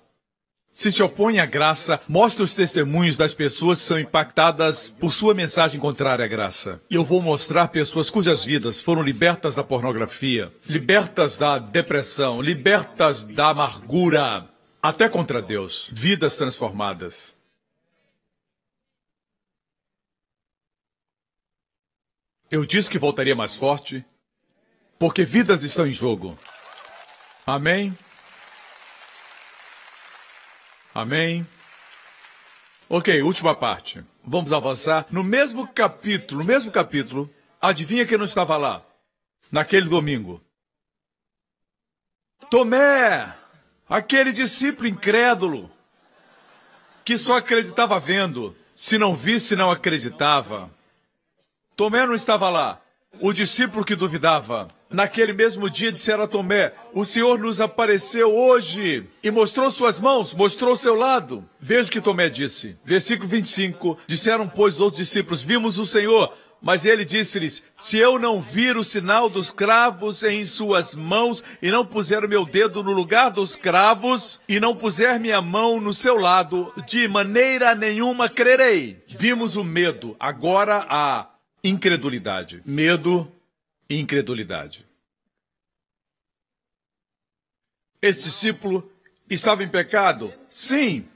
[0.72, 5.34] Se se opõe à graça, mostre os testemunhos das pessoas que são impactadas por sua
[5.34, 6.80] mensagem contrária à graça.
[6.88, 13.24] E eu vou mostrar pessoas cujas vidas foram libertas da pornografia, libertas da depressão, libertas
[13.24, 14.48] da amargura,
[14.80, 17.34] até contra Deus, vidas transformadas.
[22.48, 24.04] Eu disse que voltaria mais forte,
[24.98, 26.38] porque vidas estão em jogo.
[27.44, 27.96] Amém?
[30.94, 31.46] Amém?
[32.88, 34.04] Ok, última parte.
[34.24, 35.06] Vamos avançar.
[35.10, 37.30] No mesmo capítulo, no mesmo capítulo,
[37.60, 38.82] adivinha quem não estava lá?
[39.50, 40.42] Naquele domingo.
[42.50, 43.32] Tomé,
[43.88, 45.70] aquele discípulo incrédulo,
[47.04, 48.56] que só acreditava vendo.
[48.74, 50.70] Se não visse, não acreditava.
[51.76, 52.80] Tomé não estava lá.
[53.20, 54.66] O discípulo que duvidava.
[54.90, 60.34] Naquele mesmo dia disseram a Tomé: O Senhor nos apareceu hoje e mostrou suas mãos,
[60.34, 61.48] mostrou seu lado.
[61.60, 62.76] Veja o que Tomé disse.
[62.84, 63.96] Versículo 25.
[64.08, 66.32] Disseram, pois, os outros discípulos: Vimos o Senhor.
[66.60, 71.70] Mas ele disse-lhes: Se eu não vir o sinal dos cravos em suas mãos, e
[71.70, 76.16] não puser meu dedo no lugar dos cravos, e não puser minha mão no seu
[76.16, 79.02] lado, de maneira nenhuma crerei.
[79.08, 81.30] Vimos o medo, agora a
[81.64, 82.62] incredulidade.
[82.66, 83.30] Medo
[83.98, 84.86] incredulidade.
[88.00, 88.90] Esse discípulo
[89.28, 90.32] estava em pecado?
[90.48, 91.06] Sim.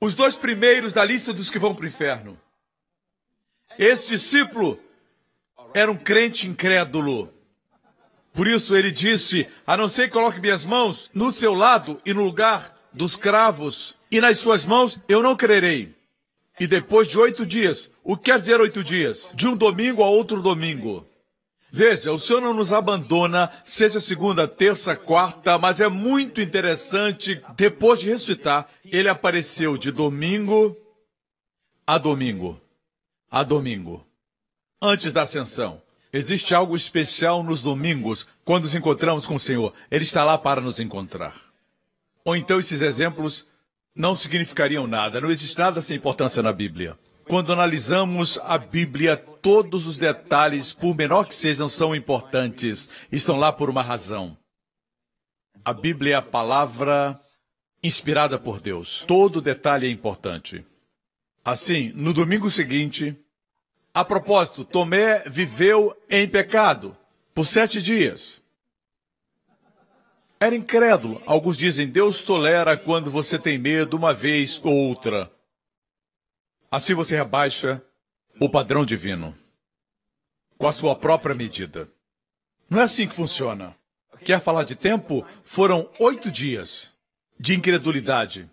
[0.00, 2.40] Os dois primeiros da lista dos que vão para o inferno.
[3.78, 4.78] Esse discípulo
[5.74, 7.32] era um crente incrédulo.
[8.32, 12.14] Por isso ele disse: A não ser que coloque minhas mãos no seu lado e
[12.14, 15.94] no lugar dos cravos, e nas suas mãos eu não crerei.
[16.58, 19.28] E depois de oito dias, o que quer dizer oito dias?
[19.34, 21.06] De um domingo a outro domingo.
[21.74, 27.98] Veja, o Senhor não nos abandona, seja segunda, terça, quarta, mas é muito interessante, depois
[27.98, 30.76] de ressuscitar, ele apareceu de domingo
[31.86, 32.60] a domingo.
[33.30, 34.06] A domingo.
[34.82, 35.80] Antes da ascensão.
[36.12, 39.72] Existe algo especial nos domingos, quando nos encontramos com o Senhor.
[39.90, 41.34] Ele está lá para nos encontrar.
[42.22, 43.46] Ou então esses exemplos
[43.94, 45.22] não significariam nada.
[45.22, 46.98] Não existe nada sem importância na Bíblia.
[47.28, 52.90] Quando analisamos a Bíblia, todos os detalhes, por menor que sejam, são importantes.
[53.10, 54.36] Estão lá por uma razão.
[55.64, 57.18] A Bíblia é a palavra
[57.82, 59.04] inspirada por Deus.
[59.06, 60.64] Todo detalhe é importante.
[61.44, 63.16] Assim, no domingo seguinte,
[63.94, 66.96] a propósito, Tomé viveu em pecado
[67.34, 68.40] por sete dias.
[70.38, 71.22] Era incrédulo.
[71.24, 75.30] Alguns dizem, Deus tolera quando você tem medo uma vez ou outra.
[76.72, 77.82] Assim você rebaixa
[78.40, 79.36] o padrão divino
[80.56, 81.86] com a sua própria medida.
[82.70, 83.76] Não é assim que funciona.
[84.24, 85.22] Quer falar de tempo?
[85.44, 86.90] Foram oito dias
[87.38, 88.48] de incredulidade.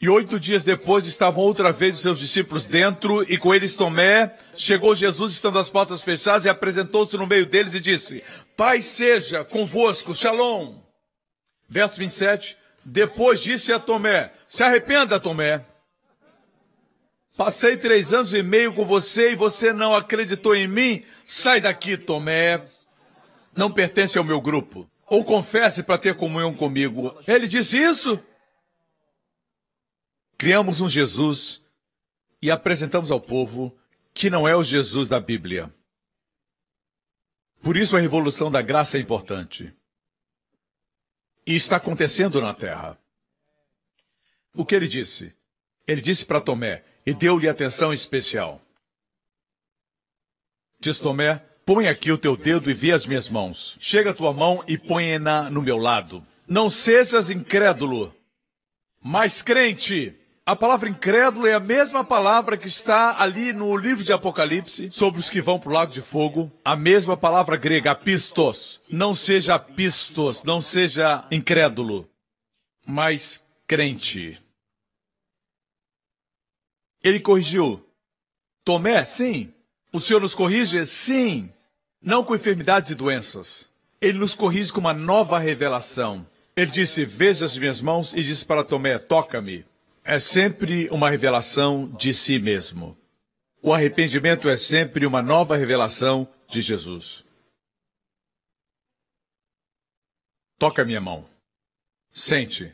[0.00, 4.32] E oito dias depois estavam outra vez os seus discípulos dentro, e com eles Tomé.
[4.54, 8.22] Chegou Jesus, estando as portas fechadas, e apresentou-se no meio deles e disse:
[8.56, 10.78] Pai seja convosco, shalom.
[11.68, 12.56] Verso 27.
[12.84, 15.64] Depois disse a Tomé: Se arrependa, Tomé.
[17.36, 21.04] Passei três anos e meio com você e você não acreditou em mim?
[21.22, 22.64] Sai daqui, Tomé.
[23.54, 24.90] Não pertence ao meu grupo.
[25.06, 27.14] Ou confesse para ter comunhão comigo.
[27.26, 28.18] Ele disse isso?
[30.38, 31.62] Criamos um Jesus
[32.40, 33.76] e apresentamos ao povo
[34.14, 35.72] que não é o Jesus da Bíblia.
[37.62, 39.74] Por isso a revolução da graça é importante.
[41.46, 42.98] E está acontecendo na terra.
[44.54, 45.34] O que ele disse?
[45.86, 48.60] Ele disse para Tomé e deu-lhe atenção especial.
[50.80, 53.76] Diz Tomé: Põe aqui o teu dedo e vê as minhas mãos.
[53.78, 56.24] Chega a tua mão e põe-na no meu lado.
[56.46, 58.14] Não sejas incrédulo,
[59.02, 60.14] mas crente.
[60.44, 65.18] A palavra incrédulo é a mesma palavra que está ali no livro de Apocalipse sobre
[65.18, 66.52] os que vão para o lago de fogo.
[66.64, 68.80] A mesma palavra grega, pistos.
[68.88, 72.08] Não seja pistos, não seja incrédulo,
[72.86, 74.38] mas crente.
[77.06, 77.84] Ele corrigiu.
[78.64, 79.52] Tomé, sim.
[79.92, 80.84] O Senhor nos corrige?
[80.86, 81.52] Sim.
[82.02, 83.68] Não com enfermidades e doenças.
[84.00, 86.26] Ele nos corrige com uma nova revelação.
[86.56, 89.64] Ele disse: Veja as minhas mãos, e disse para Tomé: Toca-me
[90.06, 92.96] é sempre uma revelação de si mesmo.
[93.60, 97.24] O arrependimento é sempre uma nova revelação de Jesus.
[100.58, 101.28] Toca minha mão.
[102.08, 102.72] Sente.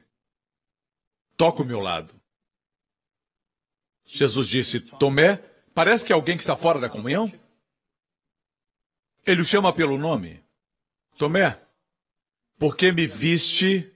[1.36, 2.22] Toca o meu lado.
[4.14, 5.36] Jesus disse: Tomé,
[5.74, 7.32] parece que alguém que está fora da comunhão?
[9.26, 10.44] Ele o chama pelo nome.
[11.16, 11.59] Tomé,
[12.59, 13.90] porque me viste,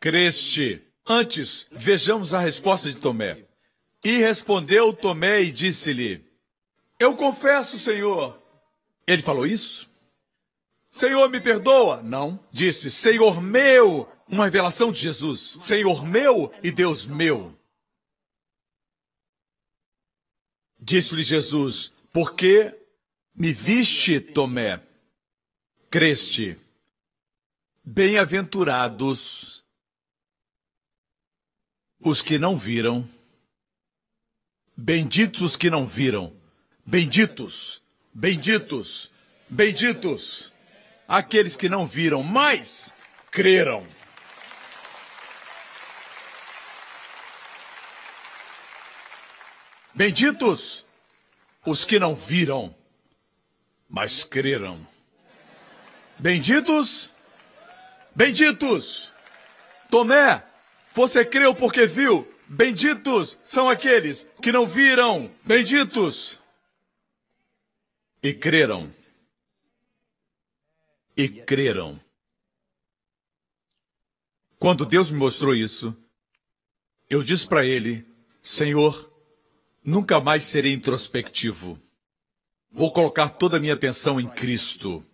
[0.00, 0.82] creste.
[1.06, 3.46] Antes, vejamos a resposta de Tomé.
[4.02, 6.24] E respondeu Tomé e disse-lhe:
[6.98, 8.40] Eu confesso, Senhor.
[9.06, 9.90] Ele falou isso?
[10.88, 12.00] Senhor, me perdoa?
[12.02, 12.42] Não.
[12.50, 14.10] Disse: Senhor meu.
[14.26, 15.58] Uma revelação de Jesus.
[15.60, 17.59] Senhor meu e Deus meu.
[20.80, 22.74] Disse-lhe Jesus: Porque
[23.34, 24.80] me viste, Tomé,
[25.90, 26.56] creste.
[27.84, 29.64] Bem-aventurados
[32.00, 33.06] os que não viram.
[34.76, 36.34] Benditos os que não viram.
[36.86, 37.82] Benditos,
[38.14, 39.10] benditos,
[39.48, 40.52] benditos.
[41.06, 42.92] Aqueles que não viram, mas
[43.30, 43.86] creram.
[50.00, 50.86] Benditos
[51.66, 52.74] os que não viram,
[53.86, 54.80] mas creram.
[56.18, 57.12] Benditos,
[58.16, 59.12] benditos.
[59.90, 60.42] Tomé,
[60.94, 62.26] você creu porque viu?
[62.48, 65.30] Benditos são aqueles que não viram.
[65.44, 66.40] Benditos.
[68.22, 68.90] E creram.
[71.14, 72.00] E creram.
[74.58, 75.94] Quando Deus me mostrou isso,
[77.10, 78.06] eu disse para ele:
[78.40, 79.09] Senhor,
[79.90, 81.78] nunca mais serei introspectivo.
[82.70, 85.04] Vou colocar toda a minha atenção em Cristo.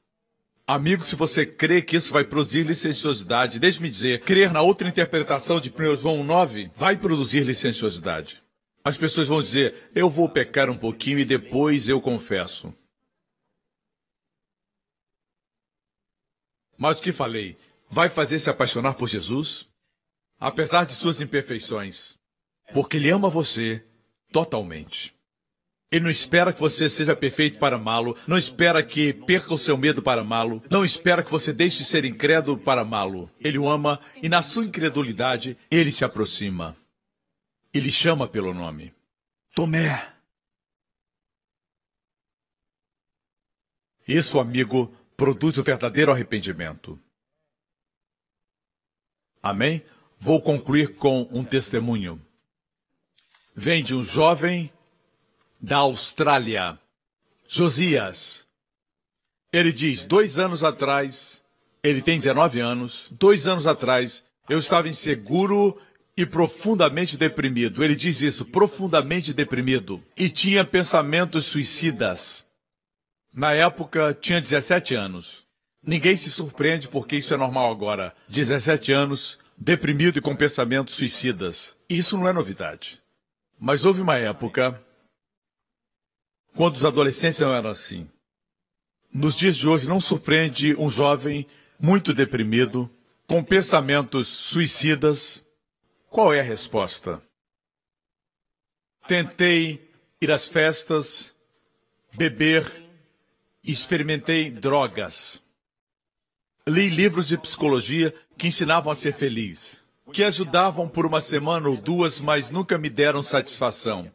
[0.66, 5.60] Amigo, se você crê que isso vai produzir licenciosidade, deixe-me dizer, crer na outra interpretação
[5.60, 8.42] de 1 João 9 vai produzir licenciosidade.
[8.84, 12.74] As pessoas vão dizer, eu vou pecar um pouquinho e depois eu confesso.
[16.76, 17.56] Mas o que falei?
[17.88, 19.68] Vai fazer se apaixonar por Jesus?
[20.38, 22.16] Apesar de suas imperfeições.
[22.74, 23.82] Porque Ele ama você
[24.32, 25.14] totalmente.
[25.90, 29.78] Ele não espera que você seja perfeito para amá-lo, não espera que perca o seu
[29.78, 33.30] medo para amá-lo, não espera que você deixe de ser incrédulo para amá-lo.
[33.40, 36.76] Ele o ama e na sua incredulidade ele se aproxima.
[37.72, 38.92] Ele chama pelo nome.
[39.54, 40.12] Tomé.
[44.08, 46.98] Isso, amigo, produz o verdadeiro arrependimento.
[49.42, 49.84] Amém?
[50.18, 52.25] Vou concluir com um testemunho.
[53.58, 54.70] Vem de um jovem
[55.58, 56.78] da Austrália,
[57.48, 58.46] Josias.
[59.50, 61.42] Ele diz: dois anos atrás,
[61.82, 65.80] ele tem 19 anos, dois anos atrás, eu estava inseguro
[66.14, 67.82] e profundamente deprimido.
[67.82, 70.04] Ele diz isso, profundamente deprimido.
[70.14, 72.46] E tinha pensamentos suicidas.
[73.34, 75.46] Na época, tinha 17 anos.
[75.82, 78.14] Ninguém se surpreende porque isso é normal agora.
[78.28, 81.74] 17 anos, deprimido e com pensamentos suicidas.
[81.88, 83.05] Isso não é novidade.
[83.58, 84.80] Mas houve uma época
[86.54, 88.08] quando os adolescentes não eram assim.
[89.12, 91.46] Nos dias de hoje não surpreende um jovem
[91.78, 92.90] muito deprimido,
[93.26, 95.44] com pensamentos suicidas,
[96.16, 97.22] Qual é a resposta?
[99.06, 99.86] Tentei
[100.18, 101.36] ir às festas,
[102.14, 102.64] beber
[103.62, 105.42] experimentei drogas.
[106.66, 109.75] Li livros de psicologia que ensinavam a ser feliz,
[110.12, 114.10] que ajudavam por uma semana ou duas, mas nunca me deram satisfação.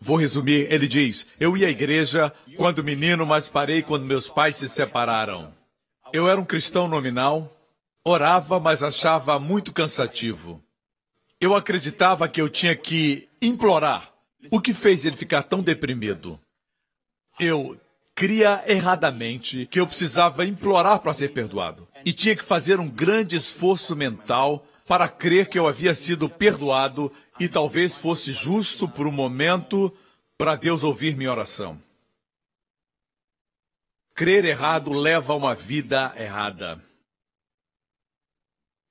[0.00, 4.56] Vou resumir, ele diz: Eu ia à igreja quando menino, mas parei quando meus pais
[4.56, 5.54] se separaram.
[6.12, 7.50] Eu era um cristão nominal,
[8.04, 10.62] orava, mas achava muito cansativo.
[11.40, 14.12] Eu acreditava que eu tinha que implorar,
[14.50, 16.38] o que fez ele ficar tão deprimido.
[17.38, 17.80] Eu
[18.14, 23.36] cria erradamente que eu precisava implorar para ser perdoado e tinha que fazer um grande
[23.36, 29.12] esforço mental para crer que eu havia sido perdoado e talvez fosse justo por um
[29.12, 29.92] momento
[30.36, 31.80] para Deus ouvir minha oração.
[34.14, 36.82] Crer errado leva a uma vida errada.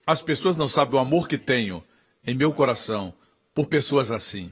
[0.05, 1.83] As pessoas não sabem o amor que tenho
[2.25, 3.13] em meu coração
[3.53, 4.51] por pessoas assim.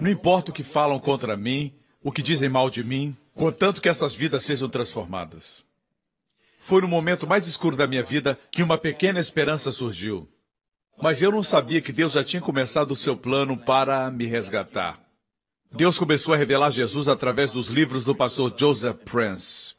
[0.00, 3.88] Não importa o que falam contra mim, o que dizem mal de mim, contanto que
[3.88, 5.64] essas vidas sejam transformadas.
[6.62, 10.28] Foi no momento mais escuro da minha vida que uma pequena esperança surgiu.
[11.02, 15.00] Mas eu não sabia que Deus já tinha começado o seu plano para me resgatar.
[15.72, 19.74] Deus começou a revelar Jesus através dos livros do pastor Joseph Prince.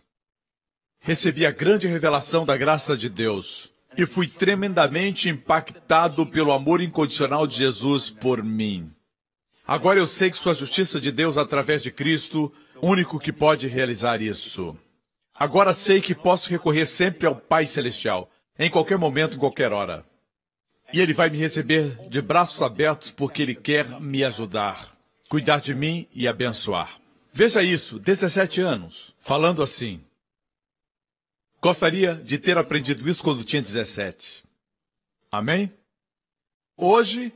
[0.99, 7.45] Recebi a grande revelação da graça de Deus e fui tremendamente impactado pelo amor incondicional
[7.45, 8.91] de Jesus por mim.
[9.67, 12.51] Agora eu sei que sua justiça de Deus através de Cristo,
[12.81, 14.75] único que pode realizar isso.
[15.41, 20.05] Agora sei que posso recorrer sempre ao Pai Celestial, em qualquer momento, em qualquer hora.
[20.93, 24.95] E Ele vai me receber de braços abertos porque Ele quer me ajudar,
[25.27, 27.01] cuidar de mim e abençoar.
[27.34, 29.99] Veja isso, 17 anos, falando assim.
[31.59, 34.43] Gostaria de ter aprendido isso quando tinha 17.
[35.31, 35.73] Amém?
[36.77, 37.34] Hoje,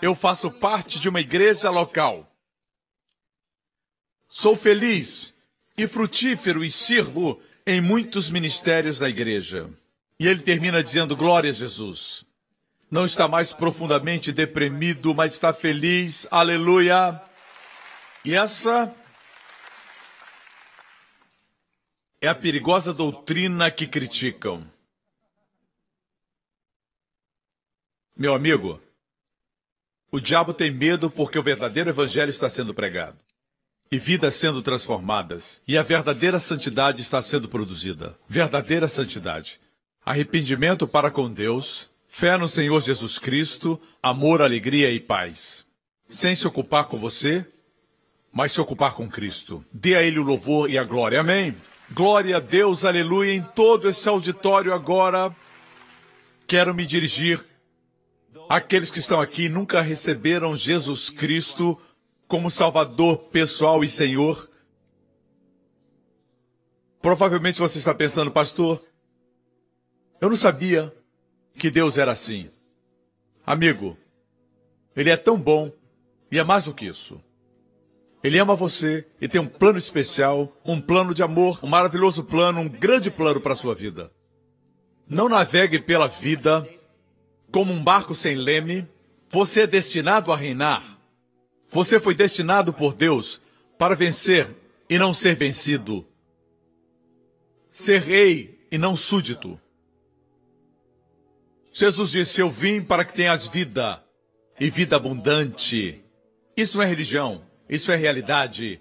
[0.00, 2.32] eu faço parte de uma igreja local.
[4.28, 5.34] Sou feliz
[5.76, 9.68] e frutífero e sirvo em muitos ministérios da igreja.
[10.18, 12.24] E ele termina dizendo: Glória a Jesus.
[12.90, 16.26] Não está mais profundamente deprimido, mas está feliz.
[16.30, 17.20] Aleluia.
[18.24, 18.92] E essa
[22.22, 24.66] é a perigosa doutrina que criticam.
[28.16, 28.80] Meu amigo,
[30.10, 33.27] o diabo tem medo porque o verdadeiro evangelho está sendo pregado
[33.90, 38.16] e vidas sendo transformadas, e a verdadeira santidade está sendo produzida.
[38.28, 39.58] Verdadeira santidade.
[40.04, 45.64] Arrependimento para com Deus, fé no Senhor Jesus Cristo, amor, alegria e paz.
[46.08, 47.46] Sem se ocupar com você,
[48.32, 49.64] mas se ocupar com Cristo.
[49.72, 51.20] Dê a Ele o louvor e a glória.
[51.20, 51.56] Amém.
[51.90, 55.34] Glória a Deus, aleluia, em todo esse auditório agora.
[56.46, 57.44] Quero me dirigir
[58.48, 61.78] àqueles que estão aqui e nunca receberam Jesus Cristo
[62.28, 64.48] como Salvador pessoal e Senhor.
[67.00, 68.84] Provavelmente você está pensando, pastor,
[70.20, 70.94] eu não sabia
[71.54, 72.50] que Deus era assim.
[73.46, 73.96] Amigo,
[74.94, 75.72] Ele é tão bom
[76.30, 77.18] e é mais do que isso.
[78.22, 82.60] Ele ama você e tem um plano especial, um plano de amor, um maravilhoso plano,
[82.60, 84.12] um grande plano para a sua vida.
[85.08, 86.68] Não navegue pela vida
[87.50, 88.86] como um barco sem leme.
[89.30, 90.97] Você é destinado a reinar.
[91.70, 93.40] Você foi destinado por Deus
[93.76, 94.48] para vencer
[94.88, 96.06] e não ser vencido.
[97.68, 99.60] Ser rei e não súdito.
[101.72, 104.02] Jesus disse: Eu vim para que tenhas vida
[104.58, 106.02] e vida abundante.
[106.56, 108.80] Isso não é religião, isso é realidade.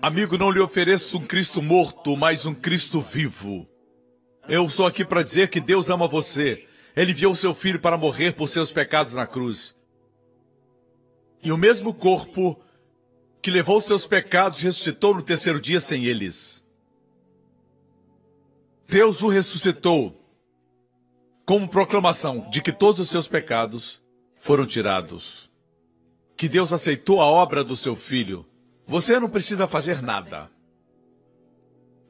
[0.00, 3.68] Amigo, não lhe ofereço um Cristo morto, mas um Cristo vivo.
[4.48, 6.66] Eu sou aqui para dizer que Deus ama você.
[6.96, 9.76] Ele enviou seu filho para morrer por seus pecados na cruz.
[11.42, 12.60] E o mesmo corpo
[13.40, 16.64] que levou seus pecados ressuscitou no terceiro dia sem eles.
[18.86, 20.20] Deus o ressuscitou
[21.46, 24.02] como proclamação de que todos os seus pecados
[24.40, 25.50] foram tirados.
[26.36, 28.46] Que Deus aceitou a obra do seu filho.
[28.86, 30.50] Você não precisa fazer nada.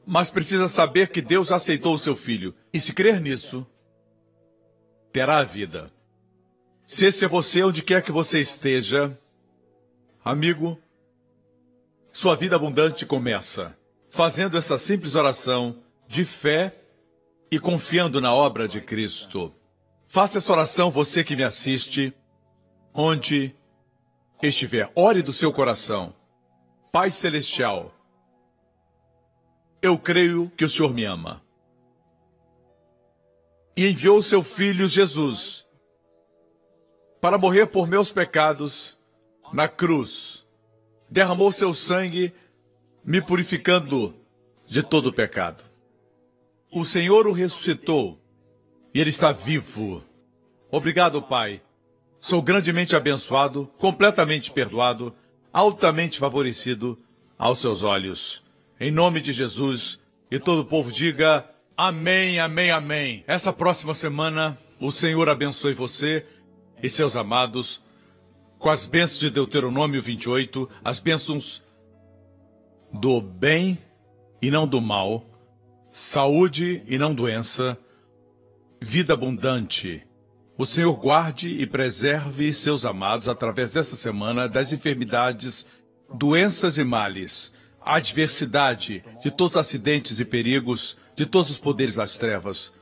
[0.07, 2.55] Mas precisa saber que Deus aceitou o seu filho.
[2.73, 3.66] E se crer nisso,
[5.12, 5.93] terá a vida.
[6.82, 9.16] Se esse é você, onde quer que você esteja,
[10.24, 10.78] amigo,
[12.12, 13.76] sua vida abundante começa
[14.10, 16.76] fazendo essa simples oração de fé
[17.51, 19.55] e confiando na obra de Cristo.
[20.09, 22.12] Faça essa oração, você que me assiste,
[22.92, 23.55] onde
[24.42, 24.90] estiver.
[24.94, 26.14] Ore do seu coração.
[26.92, 27.94] Pai Celestial,
[29.80, 31.40] eu creio que o Senhor me ama.
[33.76, 35.64] E enviou seu Filho Jesus
[37.20, 38.98] para morrer por meus pecados
[39.52, 40.47] na cruz.
[41.09, 42.32] Derramou seu sangue,
[43.05, 44.14] me purificando
[44.66, 45.64] de todo pecado.
[46.70, 48.20] O Senhor o ressuscitou
[48.94, 50.05] e ele está vivo.
[50.70, 51.60] Obrigado, Pai.
[52.18, 55.14] Sou grandemente abençoado, completamente perdoado,
[55.52, 56.98] altamente favorecido
[57.39, 58.44] aos seus olhos.
[58.78, 59.98] Em nome de Jesus,
[60.31, 61.44] e todo o povo diga
[61.77, 63.24] amém, amém, amém.
[63.27, 66.24] Essa próxima semana, o Senhor abençoe você
[66.82, 67.82] e seus amados
[68.61, 71.65] com as bênçãos de Deuteronômio 28, as bênçãos
[72.93, 73.78] do bem
[74.41, 75.24] e não do mal,
[75.91, 77.77] saúde e não doença,
[78.78, 80.07] vida abundante.
[80.59, 85.66] O Senhor guarde e preserve seus amados através dessa semana das enfermidades,
[86.12, 92.19] doenças e males, adversidade, de todos os acidentes e perigos, de todos os poderes das
[92.19, 92.74] trevas.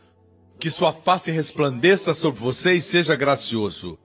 [0.58, 3.96] Que sua face resplandeça sobre você e seja gracioso.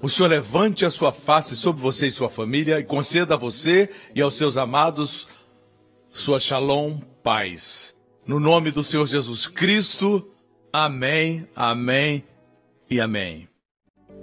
[0.00, 3.88] O Senhor levante a sua face sobre você e sua família e conceda a você
[4.14, 5.28] e aos seus amados
[6.10, 7.94] sua shalom, paz.
[8.26, 10.26] No nome do Senhor Jesus Cristo.
[10.72, 12.24] Amém, amém
[12.90, 13.48] e amém.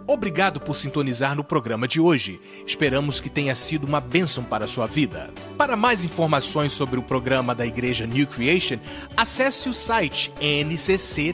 [0.05, 2.39] Obrigado por sintonizar no programa de hoje.
[2.67, 5.33] Esperamos que tenha sido uma bênção para a sua vida.
[5.57, 8.79] Para mais informações sobre o programa da Igreja New Creation,
[9.15, 11.33] acesse o site ncctv.org.sg.